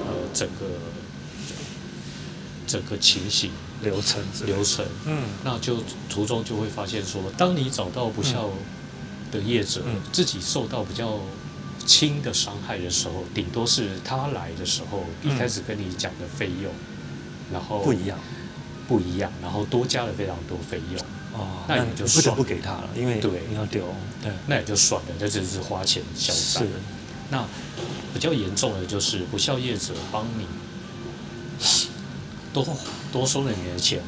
[0.07, 0.67] 呃整个
[2.67, 3.51] 整个情形。
[3.83, 8.49] 流程流程，嗯，那就途中就会发现说，当你找到不孝
[9.31, 11.19] 的业者，嗯、自己受到比较
[11.85, 16.73] 轻的伤害的时候，顶多是他来的时候、嗯、一开始跟你讲的费用，
[17.53, 18.19] 然后不一样，
[18.87, 21.01] 不一样，然后多加了非常多费用，
[21.33, 23.43] 哦，那你就不得不给他了，因为对。
[23.49, 26.65] 你要丢，对，那也就算了，那只是花钱消灾。
[26.65, 26.69] 是，
[27.31, 27.45] 那
[28.15, 30.47] 比较严重的就是不孝业者帮你。
[32.53, 32.67] 多
[33.13, 34.01] 多收了你的钱，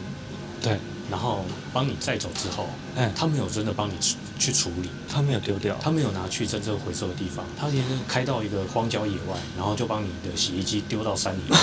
[0.62, 0.78] 对，
[1.10, 3.94] 然后帮你载走之后，哎，他没有真的帮你
[4.38, 11.58] 去处理，他没有丢掉，他没有拿去真正回收的地方，他连开到一个荒郊野外，然后就帮你的洗衣机丢到山里面，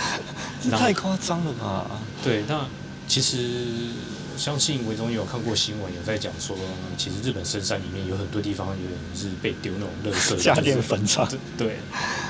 [0.64, 1.86] 这太夸张了吧？
[2.24, 2.66] 对，那
[3.06, 3.90] 其实
[4.36, 6.56] 相信维总也有看过新闻，有在讲说，
[6.96, 11.28] 其实日本深山里面有很多地方有人是被丢那种垃圾家电坟场，
[11.58, 11.78] 对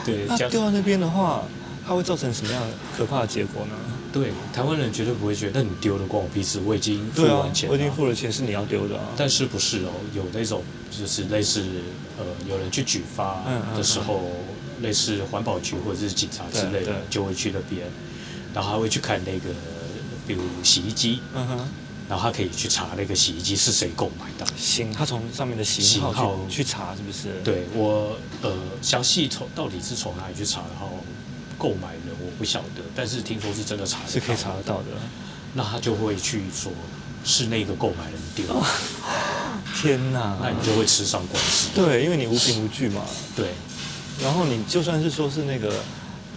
[0.05, 1.45] 对，那丢到那边的话。
[1.87, 2.63] 它会造成什么样
[2.97, 3.75] 可怕的结果呢？
[4.13, 9.05] 对，台湾人绝对不会觉得，你丢了关我屁事，我已经付完钱了，我已经付了钱，是你要丢的啊。
[9.17, 9.91] 但是不是哦？
[10.15, 11.65] 有那种就是类似
[12.19, 13.43] 呃，有人去举发
[13.75, 17.87] 的时候，嗯嗯嗯、类似环保局或者是警察之类的，就会去那边，
[18.53, 19.49] 然后还会去看那个，
[20.27, 21.69] 比如洗衣机，嗯哼，
[22.07, 27.41] 然后他可以去查那个洗衣机是谁购买的，行，他从上面的型号去，号去查是不是？
[27.43, 30.99] 对我呃，详细从到底是从哪里去查，然后
[31.59, 34.89] 购买人我不晓得，但是听说是真的查是可以查得到的，
[35.55, 36.73] 那他就会去说
[37.25, 38.45] 是那个购买人丢。
[38.55, 38.65] 哦
[39.75, 41.69] 天呐，那你就会吃上官司。
[41.75, 43.03] 对，因为你无凭无据嘛。
[43.35, 43.49] 对。
[44.23, 45.73] 然后你就算是说是那个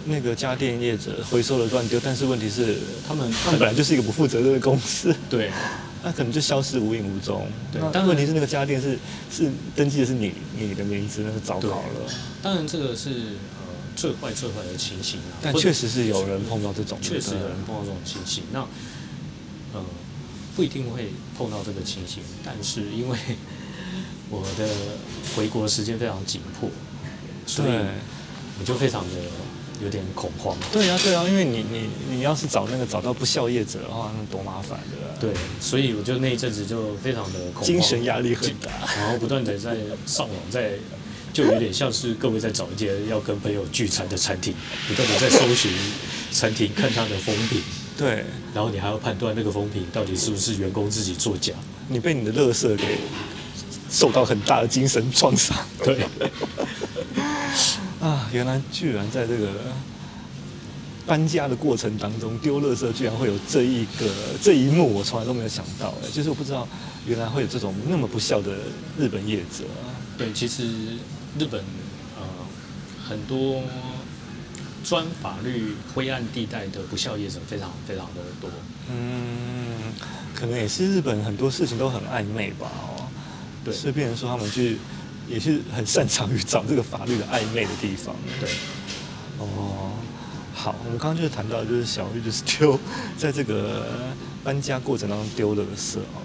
[0.06, 5.14] 那个家电业者回收了乱丢，但是问题是他们他们本来就是一个不负责任的公司。
[5.28, 5.50] 对。
[6.02, 7.46] 那可能就消失无影无踪。
[7.72, 7.80] 对。
[7.92, 8.98] 但问题是那个家电是
[9.30, 12.12] 是登记的是你你的名字，那是糟糕了。
[12.42, 13.55] 当然这个是呃
[13.96, 15.42] 最坏最坏的情形啊。
[15.42, 16.96] 但确实是有人碰到这种。
[17.02, 18.44] 确实有人碰到这种情形。
[18.52, 18.60] 那
[19.72, 19.82] 呃。
[20.56, 23.18] 不一定会碰到这个情形，但是因为
[24.32, 24.66] 我的
[25.36, 26.70] 回国时间非常紧迫，
[27.46, 27.68] 所以
[28.58, 29.16] 我就非常的
[29.84, 30.56] 有点恐慌。
[30.72, 35.20] 对啊，对啊，因为你你你要是找那个找到不孝业者的话，那多麻烦的。
[35.20, 39.76] 对，所以我就那一阵子就非常的恐慌，精神压力很大，然后不断的在
[40.06, 40.70] 上网，在
[41.36, 44.54] 就有点像是各位在找一间要跟朋友聚餐的餐厅，
[44.88, 45.70] 不断的在搜寻
[46.30, 47.60] 餐厅，看它的风评。
[47.94, 48.24] 对，
[48.54, 51.52] 然后你还要判断那个风评到底是不是员工自己作假，
[51.88, 52.96] 你被你的垃圾给
[53.90, 55.54] 受到很大的精神创伤。
[55.84, 56.06] 对，
[58.00, 59.50] 啊，原来居然在这个
[61.04, 64.08] 搬家的过程当中丢垃圾，居然会有这一个
[64.40, 65.92] 这一幕，我从来都没有想到。
[66.02, 66.66] 哎，就是我不知道
[67.06, 68.56] 原来会有这种那么不孝的
[68.98, 69.64] 日本业者。
[70.16, 70.64] 对，其实
[71.38, 71.60] 日本
[72.18, 72.22] 呃
[73.08, 73.62] 很多。
[74.84, 78.48] 钻法律灰暗地带的不孝业者非常非常的多。
[78.88, 79.92] 嗯，
[80.32, 82.70] 可能也是日本很多事情都很暧昧吧。
[82.70, 83.08] 哦，
[83.64, 84.78] 对，所以变成说他们去
[85.28, 88.14] 也是很擅长于找这个法律的暧昧的地方。
[88.38, 88.48] 对，
[89.38, 89.90] 哦，
[90.54, 92.78] 好，我们刚刚就是谈到，就是小玉就是丢
[93.18, 93.88] 在这个
[94.44, 96.22] 搬家过程当中丢垃圾哦。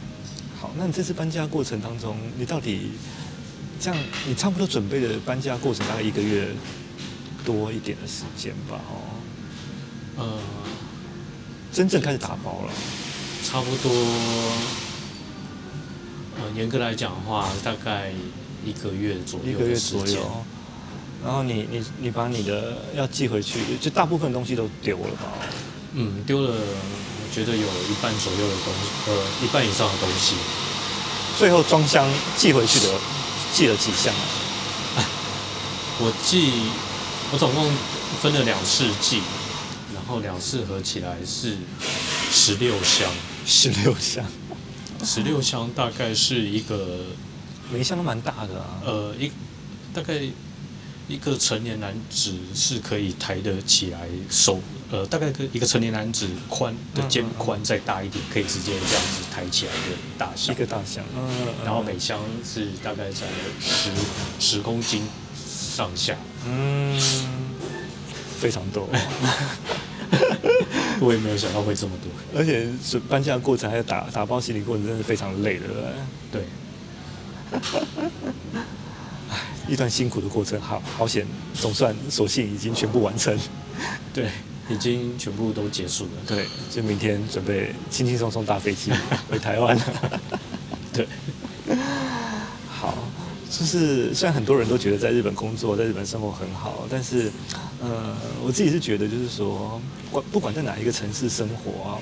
[0.59, 2.91] 好，那你这次搬家过程当中，你到底
[3.79, 6.47] 这样，你差不多准备的搬家过程大概一个月？
[7.43, 9.17] 多一点的时间吧，哦，
[10.15, 10.37] 呃，
[11.73, 12.71] 真正开始打包了，
[13.43, 13.91] 差不多，
[16.37, 18.13] 呃，严格来讲的话，大概
[18.63, 20.21] 一个月左右，一个月左右。
[21.25, 25.33] 然后你你你把你的要寄回去，就大部分东西都丢了吧？
[25.93, 30.35] 嗯，丢了，我觉得有一半左右的东西，呃，一半以上的东西。
[31.39, 32.07] 最后装箱
[32.37, 32.93] 寄回去的，
[33.53, 34.13] 寄了几箱？
[35.99, 36.51] 我寄。
[37.33, 37.71] 我总共
[38.21, 39.21] 分了两次寄，
[39.93, 41.55] 然后两次合起来是
[42.29, 43.09] 十六箱，
[43.45, 44.25] 十六箱，
[45.01, 47.05] 十六箱大概是一个，
[47.71, 48.81] 每一箱都蛮大的啊。
[48.83, 49.31] 呃，一
[49.93, 50.19] 大概
[51.11, 59.79] 一个成年男子是可以抬得起来手，呃，大概一个成年男子宽的肩宽再大一点，可以直接这样子抬起来的
[60.17, 61.03] 大箱，一个大箱。
[61.13, 63.27] 嗯，然后每箱是大概在
[63.59, 63.91] 十
[64.39, 65.03] 十公斤
[65.45, 66.15] 上下。
[66.45, 66.97] 嗯，
[68.39, 68.87] 非常多，
[71.01, 75.67] 我也没有想到会这么多，而且是搬家的过程还有打打包行李过程，真的非常累的，
[76.31, 76.45] 对。
[77.51, 77.59] 唉，
[79.71, 83.37] 一段辛苦的过程，好好险，总算所幸已经全部完成，
[84.13, 84.27] 对，
[84.69, 88.91] 已经全部都结束了，对，就明天准备轻轻松松搭飞机
[89.31, 89.83] 回台湾了，
[90.91, 91.07] 对。
[93.49, 97.31] 就是虽然很多人都觉得在日本工作、在日本生活很好，但是，
[97.79, 101.99] 呃，我自己是觉得，就是说，管不管在哪一个城市生活啊，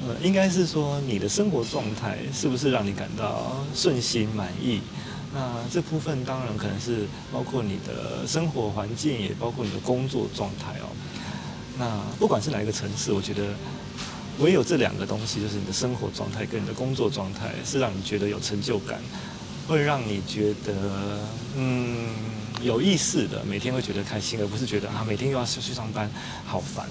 [0.00, 4.80] 呃，应该是说你的生活状态是不是让你感到顺心满意？
[5.36, 10.88] 那这部分当然可能是包括你的生活环境，也包括你的工作状态哦。
[11.78, 13.54] 那不管是哪一个城市，我觉得
[14.38, 18.98] 唯有这两个东西，就是你的生活状态跟你的工作状态，是让你觉得有成就感。
[19.68, 21.20] 会让你觉得
[21.56, 22.08] 嗯
[22.62, 26.08] 有意思的，每天会觉得开心，而不是觉得啊每天又要去上班，
[26.46, 26.86] 好烦。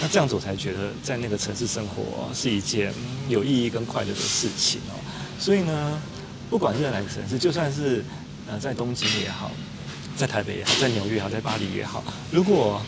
[0.00, 2.92] 那这样子我才觉得在那个城市生活是一件
[3.28, 4.98] 有意义跟快乐的事情哦。
[5.38, 6.00] 所以呢，
[6.54, 8.04] 不管是在哪个城市，就算是
[8.46, 9.50] 呃在东京也好，
[10.16, 12.80] 在台北也好，在纽约也好，在巴黎也好，如果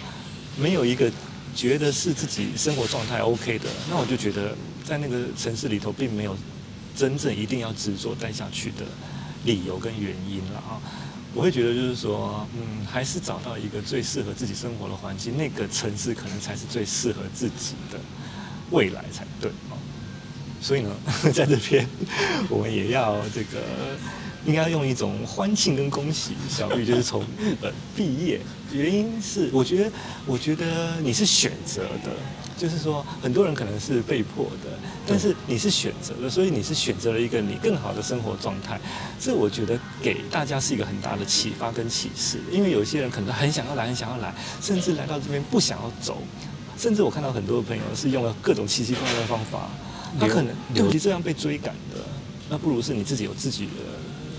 [0.56, 1.10] 没有一个
[1.52, 6.36] 觉得是自己生活状态 OK 的，那我就觉得在那个城市里头并没有
[6.94, 8.86] 真正一定要执着待下去的。
[9.44, 10.78] 理由跟原因了啊，
[11.34, 17.98] 我会觉得就是说，嗯，还是找到一个最适合自己生活的环境，那个城市可能才是最适合自己的
[18.70, 19.50] 未来才对。
[20.60, 20.90] 所以呢，
[21.32, 21.86] 在这边
[22.48, 23.62] 我们也要这个
[24.44, 26.32] 应该要用一种欢庆跟恭喜。
[26.48, 28.40] 小玉就是从日本毕业，
[28.72, 29.92] 原因是我觉得，
[30.26, 32.10] 我觉得你是选择的，
[32.56, 34.70] 就是说很多人可能是被迫的，
[35.06, 38.80] 但是你是选择的，所以你是选择了一个你更好的生活状态。
[39.20, 46.22] 这我觉得给大家是一个很大的启发跟启示，因为有些人可能很想要来，很想要来，甚至来到这边不想要走，
[46.78, 49.68] 甚至我看到很多朋友是用了各种奇奇怪怪的方法，
[50.18, 52.00] 他可能尤其这样被追赶的，
[52.48, 53.70] 那不如是你自己有自己的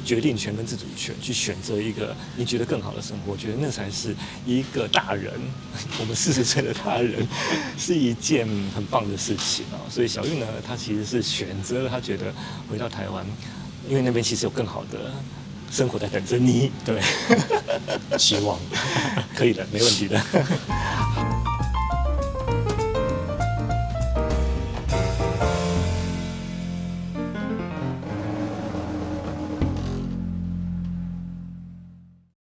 [0.05, 3.33] 决定权跟自主权，去选择一个你觉得更好的生活。
[3.33, 4.15] 我觉得那才是
[4.45, 5.33] 一个大人，
[5.99, 7.27] 我们四十岁的大人，
[7.77, 9.75] 是一件很棒的事情啊。
[9.89, 12.33] 所以小玉呢，她其实是选择了，她觉得
[12.69, 13.25] 回到台湾，
[13.89, 15.11] 因为那边其实有更好的
[15.69, 16.71] 生活在等着你。
[16.85, 17.01] 对，
[18.17, 18.57] 希望
[19.35, 20.21] 可以的，没问题的。